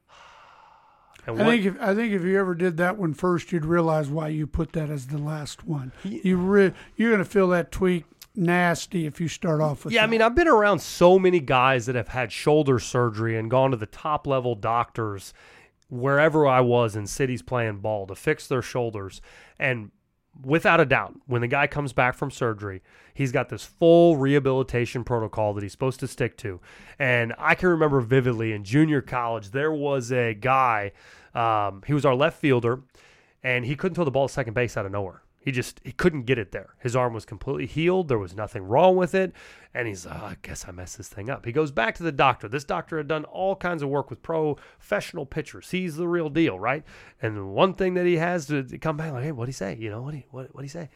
And 1.25 1.41
I 1.41 1.43
what, 1.43 1.51
think 1.51 1.65
if 1.65 1.81
I 1.81 1.93
think 1.93 2.13
if 2.13 2.23
you 2.23 2.39
ever 2.39 2.55
did 2.55 2.77
that 2.77 2.97
one 2.97 3.13
first, 3.13 3.51
you'd 3.51 3.65
realize 3.65 4.07
why 4.07 4.29
you 4.29 4.47
put 4.47 4.71
that 4.71 4.89
as 4.89 5.07
the 5.07 5.17
last 5.17 5.65
one. 5.65 5.91
You 6.05 6.37
re, 6.37 6.71
you're 6.95 7.11
going 7.11 7.21
to 7.21 7.29
feel 7.29 7.49
that 7.49 7.69
tweak 7.69 8.05
nasty 8.37 9.05
if 9.05 9.19
you 9.19 9.27
start 9.27 9.61
off 9.61 9.85
with. 9.85 9.93
Yeah, 9.93 10.01
that. 10.01 10.07
I 10.07 10.09
mean, 10.09 10.21
I've 10.21 10.35
been 10.35 10.47
around 10.47 10.79
so 10.79 11.17
many 11.17 11.39
guys 11.39 11.85
that 11.87 11.95
have 11.95 12.09
had 12.09 12.31
shoulder 12.31 12.79
surgery 12.79 13.37
and 13.37 13.49
gone 13.49 13.71
to 13.71 13.77
the 13.77 13.85
top 13.85 14.27
level 14.27 14.55
doctors 14.55 15.33
wherever 15.89 16.45
I 16.47 16.61
was 16.61 16.95
in 16.95 17.07
cities 17.07 17.41
playing 17.41 17.79
ball 17.79 18.07
to 18.07 18.15
fix 18.15 18.47
their 18.47 18.61
shoulders. 18.61 19.21
And 19.57 19.91
without 20.43 20.79
a 20.79 20.85
doubt, 20.85 21.15
when 21.25 21.41
the 21.41 21.47
guy 21.47 21.67
comes 21.67 21.93
back 21.93 22.15
from 22.15 22.29
surgery, 22.29 22.81
he's 23.13 23.31
got 23.31 23.49
this 23.49 23.63
full 23.63 24.17
rehabilitation 24.17 25.03
protocol 25.03 25.53
that 25.53 25.63
he's 25.63 25.71
supposed 25.71 25.99
to 26.01 26.07
stick 26.07 26.37
to. 26.37 26.59
And 26.99 27.33
I 27.37 27.55
can 27.55 27.69
remember 27.69 28.01
vividly 28.01 28.53
in 28.53 28.63
junior 28.63 29.01
college, 29.01 29.51
there 29.51 29.71
was 29.71 30.11
a 30.11 30.33
guy, 30.33 30.91
um, 31.33 31.83
he 31.87 31.93
was 31.93 32.05
our 32.05 32.15
left 32.15 32.39
fielder, 32.39 32.81
and 33.43 33.65
he 33.65 33.75
couldn't 33.75 33.95
throw 33.95 34.05
the 34.05 34.11
ball 34.11 34.27
to 34.27 34.33
second 34.33 34.53
base 34.53 34.77
out 34.77 34.85
of 34.85 34.91
nowhere. 34.91 35.21
He 35.47 35.53
just 35.53 35.79
he 35.85 35.93
couldn't 35.93 36.23
get 36.23 36.37
it 36.37 36.51
there. 36.51 36.75
His 36.77 36.93
arm 36.93 37.13
was 37.13 37.23
completely 37.23 37.67
healed. 37.67 38.09
There 38.09 38.17
was 38.17 38.35
nothing 38.35 38.63
wrong 38.63 38.97
with 38.97 39.15
it, 39.15 39.31
and 39.73 39.87
he's 39.87 40.05
oh, 40.05 40.09
I 40.09 40.35
guess 40.41 40.65
I 40.67 40.71
messed 40.73 40.97
this 40.97 41.07
thing 41.07 41.29
up. 41.29 41.45
He 41.45 41.53
goes 41.53 41.71
back 41.71 41.95
to 41.95 42.03
the 42.03 42.11
doctor. 42.11 42.49
This 42.49 42.65
doctor 42.65 42.97
had 42.97 43.07
done 43.07 43.23
all 43.23 43.55
kinds 43.55 43.81
of 43.81 43.87
work 43.87 44.09
with 44.09 44.21
professional 44.21 45.25
pitchers. 45.25 45.71
He's 45.71 45.95
the 45.95 46.05
real 46.05 46.27
deal, 46.27 46.59
right? 46.59 46.83
And 47.21 47.53
one 47.53 47.75
thing 47.75 47.93
that 47.93 48.05
he 48.05 48.17
has 48.17 48.47
to 48.47 48.65
come 48.79 48.97
back 48.97 49.13
like, 49.13 49.23
hey, 49.23 49.31
what 49.31 49.45
do 49.45 49.47
he 49.47 49.53
say? 49.53 49.77
You 49.79 49.89
know 49.89 50.01
what 50.01 50.15
he 50.15 50.25
what 50.31 50.53
what 50.53 50.65
he 50.65 50.67
say? 50.67 50.89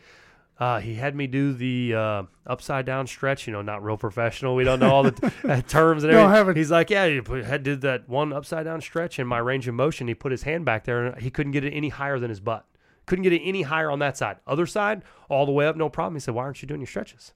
Uh, 0.60 0.82
he 0.82 0.96
had 0.96 1.16
me 1.16 1.28
do 1.28 1.54
the 1.54 1.96
uh, 1.96 2.24
upside 2.46 2.86
down 2.86 3.08
stretch. 3.08 3.48
You 3.48 3.54
know, 3.54 3.62
not 3.62 3.82
real 3.82 3.96
professional. 3.96 4.54
We 4.54 4.66
don't 4.66 4.82
know 4.82 4.92
all 4.92 5.04
the 5.04 5.12
t- 5.12 5.30
uh, 5.48 5.62
terms 5.62 6.04
and 6.04 6.12
everything. 6.12 6.60
He's 6.60 6.72
like, 6.72 6.90
yeah, 6.90 7.08
he 7.08 7.22
put, 7.22 7.46
had 7.46 7.64
did 7.64 7.80
that 7.82 8.10
one 8.10 8.34
upside 8.34 8.66
down 8.66 8.82
stretch 8.82 9.18
in 9.18 9.28
my 9.28 9.38
range 9.38 9.70
of 9.70 9.76
motion. 9.76 10.10
He 10.10 10.14
put 10.14 10.34
his 10.34 10.44
hand 10.44 10.66
back 10.66 10.84
there, 10.84 11.06
and 11.06 11.22
he 11.22 11.30
couldn't 11.30 11.54
get 11.54 11.64
it 11.64 11.72
any 11.72 11.88
higher 11.88 12.20
than 12.20 12.30
his 12.30 12.42
butt. 12.42 12.66
Couldn't 13.06 13.24
get 13.24 13.34
it 13.34 13.42
any 13.42 13.64
higher 13.64 13.90
on 13.90 14.00
that 14.00 14.18
side. 14.18 14.38
Other 14.48 14.66
side, 14.66 15.04
all 15.30 15.46
the 15.46 15.52
way 15.52 15.68
up, 15.68 15.76
no 15.76 15.90
problem. 15.90 16.16
He 16.16 16.20
said, 16.20 16.36
"Why 16.36 16.44
aren't 16.44 16.62
you 16.62 16.68
doing 16.68 16.82
your 16.82 16.88
stretches? 16.88 17.34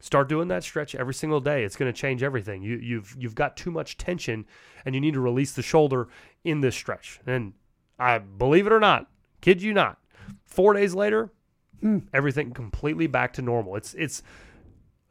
Start 0.00 0.28
doing 0.28 0.48
that 0.48 0.64
stretch 0.64 0.94
every 0.94 1.14
single 1.14 1.40
day. 1.40 1.64
It's 1.64 1.76
going 1.76 1.92
to 1.92 1.98
change 1.98 2.22
everything. 2.22 2.62
You, 2.62 2.76
you've 2.76 3.14
you've 3.18 3.34
got 3.34 3.56
too 3.56 3.70
much 3.70 3.96
tension, 3.96 4.46
and 4.84 4.94
you 4.94 5.00
need 5.00 5.14
to 5.14 5.20
release 5.20 5.52
the 5.52 5.62
shoulder 5.62 6.08
in 6.44 6.60
this 6.60 6.74
stretch." 6.74 7.20
And 7.26 7.54
I 7.98 8.18
believe 8.18 8.66
it 8.66 8.72
or 8.72 8.80
not, 8.80 9.08
kid 9.40 9.62
you 9.62 9.74
not, 9.74 9.98
four 10.44 10.72
days 10.72 10.94
later, 10.94 11.30
mm. 11.82 12.06
everything 12.12 12.52
completely 12.52 13.06
back 13.06 13.34
to 13.34 13.42
normal. 13.42 13.76
It's 13.76 13.94
it's 13.94 14.22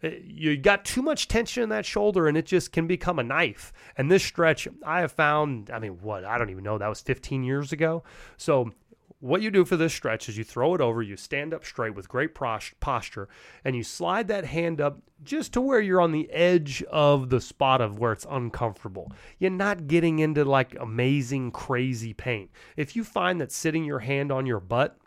you 0.02 0.56
got 0.58 0.86
too 0.86 1.02
much 1.02 1.28
tension 1.28 1.64
in 1.64 1.70
that 1.70 1.86
shoulder 1.86 2.28
and 2.28 2.38
it 2.38 2.46
just 2.46 2.72
can 2.72 2.88
become 2.88 3.20
a 3.20 3.24
knife. 3.24 3.74
And 3.98 4.10
this 4.10 4.24
stretch, 4.24 4.68
I 4.86 5.02
have 5.02 5.12
found, 5.12 5.70
I 5.70 5.80
mean, 5.80 6.00
what? 6.02 6.24
I 6.24 6.38
don't 6.38 6.50
even 6.50 6.64
know. 6.64 6.78
That 6.78 6.88
was 6.88 7.02
15 7.02 7.44
years 7.44 7.74
ago. 7.74 8.04
So 8.38 8.72
what 9.20 9.42
you 9.42 9.52
do 9.52 9.66
for 9.66 9.76
this 9.76 9.94
stretch 9.94 10.30
is 10.30 10.38
you 10.38 10.46
throw 10.46 10.74
it 10.76 10.82
over, 10.82 11.02
you 11.02 11.18
stand 11.18 11.54
up 11.54 11.66
straight 11.66 11.94
with 11.94 12.08
great 12.08 12.34
posture, 12.34 13.28
and 13.66 13.76
you 13.76 13.84
slide 13.84 14.30
that 14.30 14.46
hand 14.46 14.80
up 14.80 15.00
just 15.24 15.52
to 15.54 15.62
where 15.62 15.82
you're 15.82 16.00
on 16.00 16.14
the 16.14 16.32
edge 16.32 16.82
of 16.84 17.30
the 17.30 17.42
spot 17.42 17.82
of 17.82 18.00
where 18.00 18.14
it's 18.14 18.26
uncomfortable. 18.30 19.12
You're 19.38 19.52
not 19.52 19.88
getting 19.88 20.20
into 20.20 20.46
like 20.46 20.76
amazing, 20.80 21.52
crazy 21.52 22.14
pain. 22.14 22.48
If 22.78 22.96
you 22.96 23.04
find 23.04 23.42
that 23.42 23.52
sitting 23.52 23.84
your 23.84 24.00
hand 24.00 24.32
on 24.32 24.46
your 24.46 24.62
butt, 24.62 24.98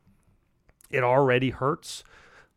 it 0.91 1.03
already 1.03 1.49
hurts, 1.49 2.05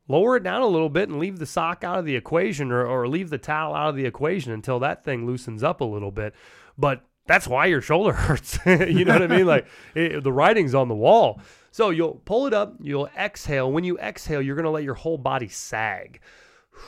lower 0.10 0.36
it 0.36 0.44
down 0.44 0.62
a 0.62 0.68
little 0.68 0.90
bit 0.90 1.08
and 1.08 1.20
leave 1.20 1.40
the 1.40 1.46
sock 1.46 1.86
out 1.86 2.00
of 2.00 2.06
the 2.06 2.18
equation 2.18 2.70
or, 2.70 2.86
or 2.86 3.08
leave 3.08 3.30
the 3.30 3.38
towel 3.38 3.74
out 3.74 3.90
of 3.90 3.96
the 3.96 4.06
equation 4.06 4.52
until 4.52 4.80
that 4.80 5.06
thing 5.06 5.26
loosens 5.26 5.64
up 5.64 5.80
a 5.80 5.86
little 5.86 6.12
bit. 6.12 6.36
But 6.78 7.06
that's 7.28 7.48
why 7.48 7.66
your 7.66 7.82
shoulder 7.82 8.14
hurts. 8.14 8.60
you 8.66 9.06
know 9.06 9.14
what 9.14 9.24
I 9.24 9.28
mean? 9.28 9.46
Like 9.46 9.68
it, 9.96 10.24
the 10.24 10.32
writing's 10.32 10.76
on 10.76 10.88
the 10.88 10.96
wall. 10.96 11.42
So 11.72 11.90
you'll 11.90 12.22
pull 12.26 12.48
it 12.48 12.54
up, 12.54 12.76
you'll 12.80 13.10
exhale. 13.18 13.72
When 13.72 13.84
you 13.84 13.98
exhale, 13.98 14.42
you're 14.42 14.56
going 14.56 14.64
to 14.64 14.72
let 14.72 14.84
your 14.84 14.94
whole 14.94 15.18
body 15.18 15.50
sag. 15.50 16.20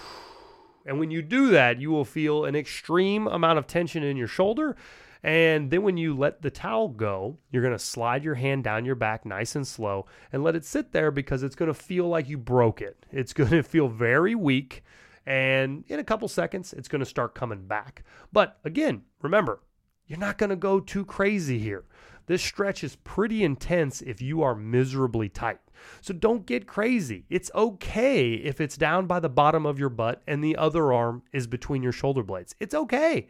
And 0.86 1.02
when 1.02 1.12
you 1.12 1.21
do 1.21 1.50
that, 1.50 1.82
you 1.82 1.91
will 1.91 2.06
feel 2.06 2.45
an 2.45 2.56
extreme 2.56 3.28
amount 3.28 3.60
of 3.60 3.67
tension 3.67 4.04
in 4.04 4.15
your 4.15 4.30
shoulder. 4.30 4.78
And 5.21 5.69
then 5.69 5.84
when 5.84 5.97
you 5.97 6.15
let 6.15 6.41
the 6.41 6.50
towel 6.50 6.88
go, 6.88 7.39
you're 7.52 7.62
going 7.62 7.78
to 7.78 7.84
slide 7.84 8.23
your 8.23 8.36
hand 8.36 8.63
down 8.63 8.86
your 8.86 8.95
back 8.95 9.26
nice 9.26 9.58
and 9.58 9.67
slow 9.67 10.06
and 10.32 10.45
let 10.45 10.56
it 10.56 10.63
sit 10.63 10.93
there 10.93 11.12
because 11.12 11.43
it's 11.43 11.56
going 11.56 11.67
to 11.67 11.73
feel 11.73 12.08
like 12.08 12.30
you 12.30 12.38
broke 12.38 12.82
it. 12.82 13.06
It's 13.12 13.34
going 13.34 13.50
to 13.50 13.63
feel 13.63 13.89
very 13.89 14.34
weak. 14.34 14.86
And 15.26 15.84
in 15.89 16.00
a 16.00 16.06
couple 16.06 16.30
seconds, 16.30 16.71
it's 16.71 16.88
going 16.88 17.00
to 17.00 17.06
start 17.06 17.36
coming 17.36 17.67
back. 17.67 18.06
But 18.32 18.58
again, 18.63 19.02
remember, 19.21 19.60
you're 20.08 20.20
not 20.20 20.38
going 20.38 20.50
to 20.50 20.56
go 20.56 20.80
too 20.80 21.06
crazy 21.06 21.60
here. 21.60 21.84
This 22.26 22.41
stretch 22.41 22.84
is 22.84 22.98
pretty 22.98 23.43
intense 23.43 24.02
if 24.02 24.22
you 24.22 24.41
are 24.41 24.56
miserably 24.56 25.30
tight. 25.30 25.60
So 26.02 26.13
don't 26.13 26.46
get 26.46 26.67
crazy. 26.67 27.26
It's 27.30 27.52
okay 27.56 28.34
if 28.34 28.60
it's 28.60 28.78
down 28.78 29.06
by 29.08 29.20
the 29.20 29.30
bottom 29.30 29.65
of 29.65 29.80
your 29.80 29.89
butt 29.89 30.22
and 30.28 30.43
the 30.43 30.56
other 30.58 30.91
arm 30.91 31.24
is 31.32 31.48
between 31.48 31.84
your 31.84 31.91
shoulder 31.91 32.24
blades. 32.24 32.56
It's 32.60 32.76
okay. 32.76 33.28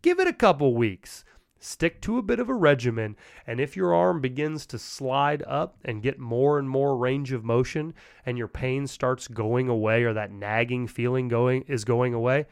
Give 0.00 0.20
it 0.20 0.28
a 0.28 0.32
couple 0.32 0.74
weeks. 0.74 1.24
Stick 1.60 2.00
to 2.02 2.18
a 2.18 2.22
bit 2.22 2.38
of 2.38 2.48
a 2.48 2.54
regimen, 2.54 3.16
and 3.44 3.58
if 3.58 3.76
your 3.76 3.92
arm 3.92 4.20
begins 4.20 4.64
to 4.66 4.78
slide 4.78 5.42
up 5.44 5.76
and 5.84 6.04
get 6.04 6.16
more 6.16 6.56
and 6.56 6.70
more 6.70 6.96
range 6.96 7.32
of 7.32 7.44
motion 7.44 7.94
and 8.24 8.38
your 8.38 8.46
pain 8.46 8.86
starts 8.86 9.26
going 9.26 9.68
away 9.68 10.04
or 10.04 10.12
that 10.12 10.30
nagging 10.30 10.86
feeling 10.86 11.26
going 11.26 11.62
is 11.66 11.84
going 11.84 12.14
away, 12.14 12.46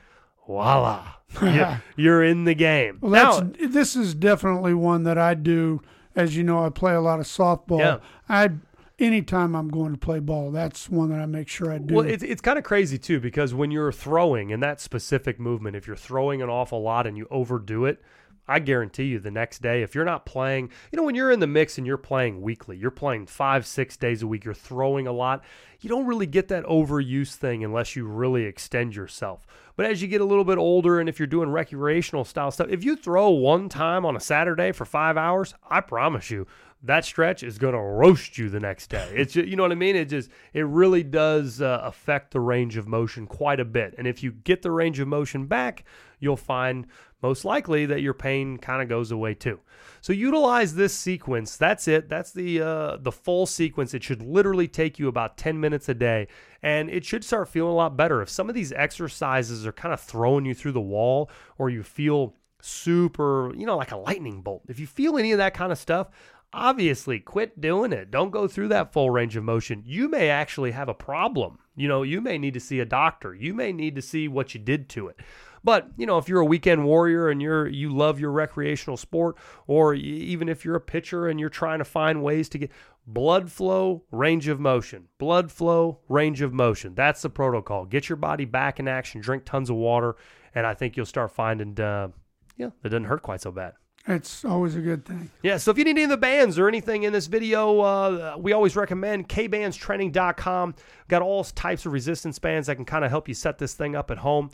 voila, 0.46 1.14
you're 1.96 2.24
in 2.24 2.44
the 2.44 2.54
game. 2.54 2.98
Well, 3.00 3.10
that's 3.12 3.40
now, 3.40 3.68
this 3.68 3.96
is 3.96 4.14
definitely 4.14 4.74
one 4.74 5.04
that 5.04 5.18
I 5.18 5.34
do. 5.34 5.82
As 6.14 6.36
you 6.36 6.42
know, 6.44 6.64
I 6.64 6.70
play 6.70 6.94
a 6.94 7.00
lot 7.00 7.20
of 7.20 7.26
softball. 7.26 7.78
Yeah. 7.78 7.98
I 8.28 8.50
anytime 8.98 9.54
I'm 9.54 9.68
going 9.68 9.92
to 9.92 9.98
play 9.98 10.18
ball, 10.20 10.50
that's 10.50 10.88
one 10.88 11.10
that 11.10 11.20
I 11.20 11.26
make 11.26 11.48
sure 11.48 11.72
I 11.72 11.78
do. 11.78 11.94
Well, 11.94 12.06
it's 12.06 12.22
it's 12.22 12.40
kind 12.40 12.58
of 12.58 12.64
crazy 12.64 12.98
too 12.98 13.20
because 13.20 13.54
when 13.54 13.70
you're 13.70 13.92
throwing 13.92 14.50
in 14.50 14.60
that 14.60 14.80
specific 14.80 15.38
movement, 15.38 15.76
if 15.76 15.86
you're 15.86 15.96
throwing 15.96 16.42
an 16.42 16.48
awful 16.48 16.82
lot 16.82 17.06
and 17.06 17.16
you 17.16 17.26
overdo 17.30 17.84
it, 17.84 18.00
I 18.48 18.58
guarantee 18.60 19.04
you 19.04 19.18
the 19.18 19.30
next 19.30 19.60
day, 19.60 19.82
if 19.82 19.94
you're 19.94 20.04
not 20.04 20.26
playing, 20.26 20.70
you 20.92 20.96
know, 20.96 21.02
when 21.02 21.14
you're 21.14 21.30
in 21.30 21.40
the 21.40 21.46
mix 21.46 21.78
and 21.78 21.86
you're 21.86 21.96
playing 21.96 22.40
weekly, 22.40 22.76
you're 22.76 22.90
playing 22.90 23.26
five, 23.26 23.66
six 23.66 23.96
days 23.96 24.22
a 24.22 24.26
week, 24.26 24.44
you're 24.44 24.54
throwing 24.54 25.06
a 25.06 25.12
lot, 25.12 25.42
you 25.80 25.88
don't 25.88 26.06
really 26.06 26.26
get 26.26 26.48
that 26.48 26.64
overuse 26.64 27.34
thing 27.34 27.64
unless 27.64 27.96
you 27.96 28.06
really 28.06 28.44
extend 28.44 28.94
yourself. 28.94 29.46
But 29.76 29.86
as 29.86 30.00
you 30.00 30.08
get 30.08 30.20
a 30.20 30.24
little 30.24 30.44
bit 30.44 30.58
older 30.58 31.00
and 31.00 31.08
if 31.08 31.18
you're 31.18 31.26
doing 31.26 31.50
recreational 31.50 32.24
style 32.24 32.50
stuff, 32.50 32.68
if 32.70 32.84
you 32.84 32.96
throw 32.96 33.30
one 33.30 33.68
time 33.68 34.06
on 34.06 34.16
a 34.16 34.20
Saturday 34.20 34.72
for 34.72 34.84
five 34.84 35.16
hours, 35.16 35.54
I 35.68 35.80
promise 35.80 36.30
you, 36.30 36.46
that 36.82 37.04
stretch 37.04 37.42
is 37.42 37.58
going 37.58 37.74
to 37.74 37.80
roast 37.80 38.38
you 38.38 38.48
the 38.48 38.60
next 38.60 38.88
day. 38.88 39.10
It's 39.14 39.32
just, 39.32 39.48
you 39.48 39.56
know 39.56 39.64
what 39.64 39.72
I 39.72 39.76
mean? 39.76 39.96
It 39.96 40.06
just 40.06 40.30
it 40.52 40.66
really 40.66 41.02
does 41.02 41.60
uh, 41.60 41.80
affect 41.82 42.32
the 42.32 42.40
range 42.40 42.76
of 42.76 42.86
motion 42.86 43.26
quite 43.26 43.60
a 43.60 43.64
bit. 43.64 43.94
And 43.98 44.06
if 44.06 44.22
you 44.22 44.30
get 44.32 44.62
the 44.62 44.70
range 44.70 45.00
of 45.00 45.08
motion 45.08 45.46
back, 45.46 45.84
you'll 46.20 46.36
find 46.36 46.86
most 47.22 47.44
likely 47.44 47.86
that 47.86 48.02
your 48.02 48.14
pain 48.14 48.58
kind 48.58 48.82
of 48.82 48.88
goes 48.88 49.10
away 49.10 49.34
too. 49.34 49.60
So 50.00 50.12
utilize 50.12 50.74
this 50.74 50.94
sequence. 50.94 51.56
That's 51.56 51.88
it. 51.88 52.08
That's 52.08 52.32
the 52.32 52.60
uh, 52.60 52.96
the 53.00 53.12
full 53.12 53.46
sequence. 53.46 53.94
It 53.94 54.04
should 54.04 54.22
literally 54.22 54.68
take 54.68 54.98
you 54.98 55.08
about 55.08 55.36
10 55.38 55.58
minutes 55.58 55.88
a 55.88 55.94
day, 55.94 56.28
and 56.62 56.90
it 56.90 57.04
should 57.04 57.24
start 57.24 57.48
feeling 57.48 57.72
a 57.72 57.76
lot 57.76 57.96
better. 57.96 58.22
If 58.22 58.28
some 58.28 58.48
of 58.48 58.54
these 58.54 58.72
exercises 58.72 59.66
are 59.66 59.72
kind 59.72 59.94
of 59.94 60.00
throwing 60.00 60.44
you 60.44 60.54
through 60.54 60.72
the 60.72 60.80
wall, 60.80 61.30
or 61.58 61.70
you 61.70 61.82
feel 61.82 62.34
super, 62.60 63.52
you 63.54 63.66
know, 63.66 63.76
like 63.76 63.92
a 63.92 63.96
lightning 63.96 64.42
bolt. 64.42 64.62
If 64.68 64.78
you 64.78 64.86
feel 64.86 65.18
any 65.18 65.32
of 65.32 65.38
that 65.38 65.54
kind 65.54 65.72
of 65.72 65.78
stuff, 65.78 66.10
obviously 66.52 67.20
quit 67.20 67.60
doing 67.60 67.92
it. 67.92 68.10
Don't 68.10 68.30
go 68.30 68.48
through 68.48 68.68
that 68.68 68.92
full 68.92 69.10
range 69.10 69.36
of 69.36 69.44
motion. 69.44 69.82
You 69.86 70.08
may 70.08 70.30
actually 70.30 70.72
have 70.72 70.88
a 70.88 70.94
problem. 70.94 71.58
You 71.76 71.88
know, 71.88 72.02
you 72.02 72.20
may 72.20 72.38
need 72.38 72.54
to 72.54 72.60
see 72.60 72.80
a 72.80 72.84
doctor. 72.84 73.34
You 73.34 73.54
may 73.54 73.72
need 73.72 73.94
to 73.96 74.02
see 74.02 74.26
what 74.28 74.54
you 74.54 74.60
did 74.60 74.88
to 74.90 75.08
it. 75.08 75.20
But 75.66 75.88
you 75.96 76.06
know, 76.06 76.16
if 76.16 76.28
you're 76.28 76.40
a 76.40 76.46
weekend 76.46 76.84
warrior 76.84 77.28
and 77.28 77.42
you're 77.42 77.66
you 77.66 77.90
love 77.90 78.20
your 78.20 78.30
recreational 78.30 78.96
sport, 78.96 79.36
or 79.66 79.94
even 79.94 80.48
if 80.48 80.64
you're 80.64 80.76
a 80.76 80.80
pitcher 80.80 81.26
and 81.26 81.40
you're 81.40 81.48
trying 81.48 81.80
to 81.80 81.84
find 81.84 82.22
ways 82.22 82.48
to 82.50 82.58
get 82.58 82.70
blood 83.04 83.50
flow, 83.50 84.04
range 84.12 84.46
of 84.46 84.60
motion, 84.60 85.08
blood 85.18 85.50
flow, 85.50 85.98
range 86.08 86.40
of 86.40 86.52
motion. 86.52 86.94
That's 86.94 87.20
the 87.20 87.30
protocol. 87.30 87.84
Get 87.84 88.08
your 88.08 88.14
body 88.14 88.44
back 88.44 88.78
in 88.78 88.86
action. 88.86 89.20
Drink 89.20 89.44
tons 89.44 89.68
of 89.68 89.74
water, 89.74 90.14
and 90.54 90.64
I 90.64 90.74
think 90.74 90.96
you'll 90.96 91.04
start 91.04 91.32
finding, 91.32 91.80
uh, 91.80 92.10
yeah, 92.56 92.70
it 92.84 92.88
doesn't 92.90 93.06
hurt 93.06 93.22
quite 93.22 93.40
so 93.40 93.50
bad. 93.50 93.72
It's 94.06 94.44
always 94.44 94.76
a 94.76 94.80
good 94.80 95.04
thing. 95.04 95.30
Yeah, 95.42 95.56
so 95.56 95.72
if 95.72 95.78
you 95.78 95.84
need 95.84 95.90
any 95.90 96.04
of 96.04 96.10
the 96.10 96.16
bands 96.16 96.60
or 96.60 96.68
anything 96.68 97.02
in 97.02 97.12
this 97.12 97.26
video, 97.26 97.80
uh, 97.80 98.36
we 98.38 98.52
always 98.52 98.76
recommend 98.76 99.28
kbandstraining.com. 99.28 100.76
Got 101.08 101.22
all 101.22 101.42
types 101.42 101.86
of 101.86 101.92
resistance 101.92 102.38
bands 102.38 102.68
that 102.68 102.76
can 102.76 102.84
kind 102.84 103.04
of 103.04 103.10
help 103.10 103.26
you 103.26 103.34
set 103.34 103.58
this 103.58 103.74
thing 103.74 103.96
up 103.96 104.12
at 104.12 104.18
home. 104.18 104.50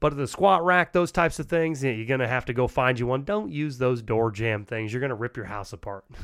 But 0.00 0.16
the 0.16 0.26
squat 0.26 0.64
rack, 0.64 0.92
those 0.92 1.12
types 1.12 1.38
of 1.38 1.46
things, 1.46 1.84
you're 1.84 2.06
going 2.06 2.20
to 2.20 2.28
have 2.28 2.46
to 2.46 2.54
go 2.54 2.66
find 2.66 2.98
you 2.98 3.06
one. 3.06 3.24
Don't 3.24 3.52
use 3.52 3.76
those 3.78 4.00
door 4.00 4.30
jamb 4.30 4.64
things. 4.64 4.92
You're 4.92 5.00
going 5.00 5.10
to 5.10 5.14
rip 5.14 5.36
your 5.36 5.46
house 5.46 5.72
apart. 5.72 6.04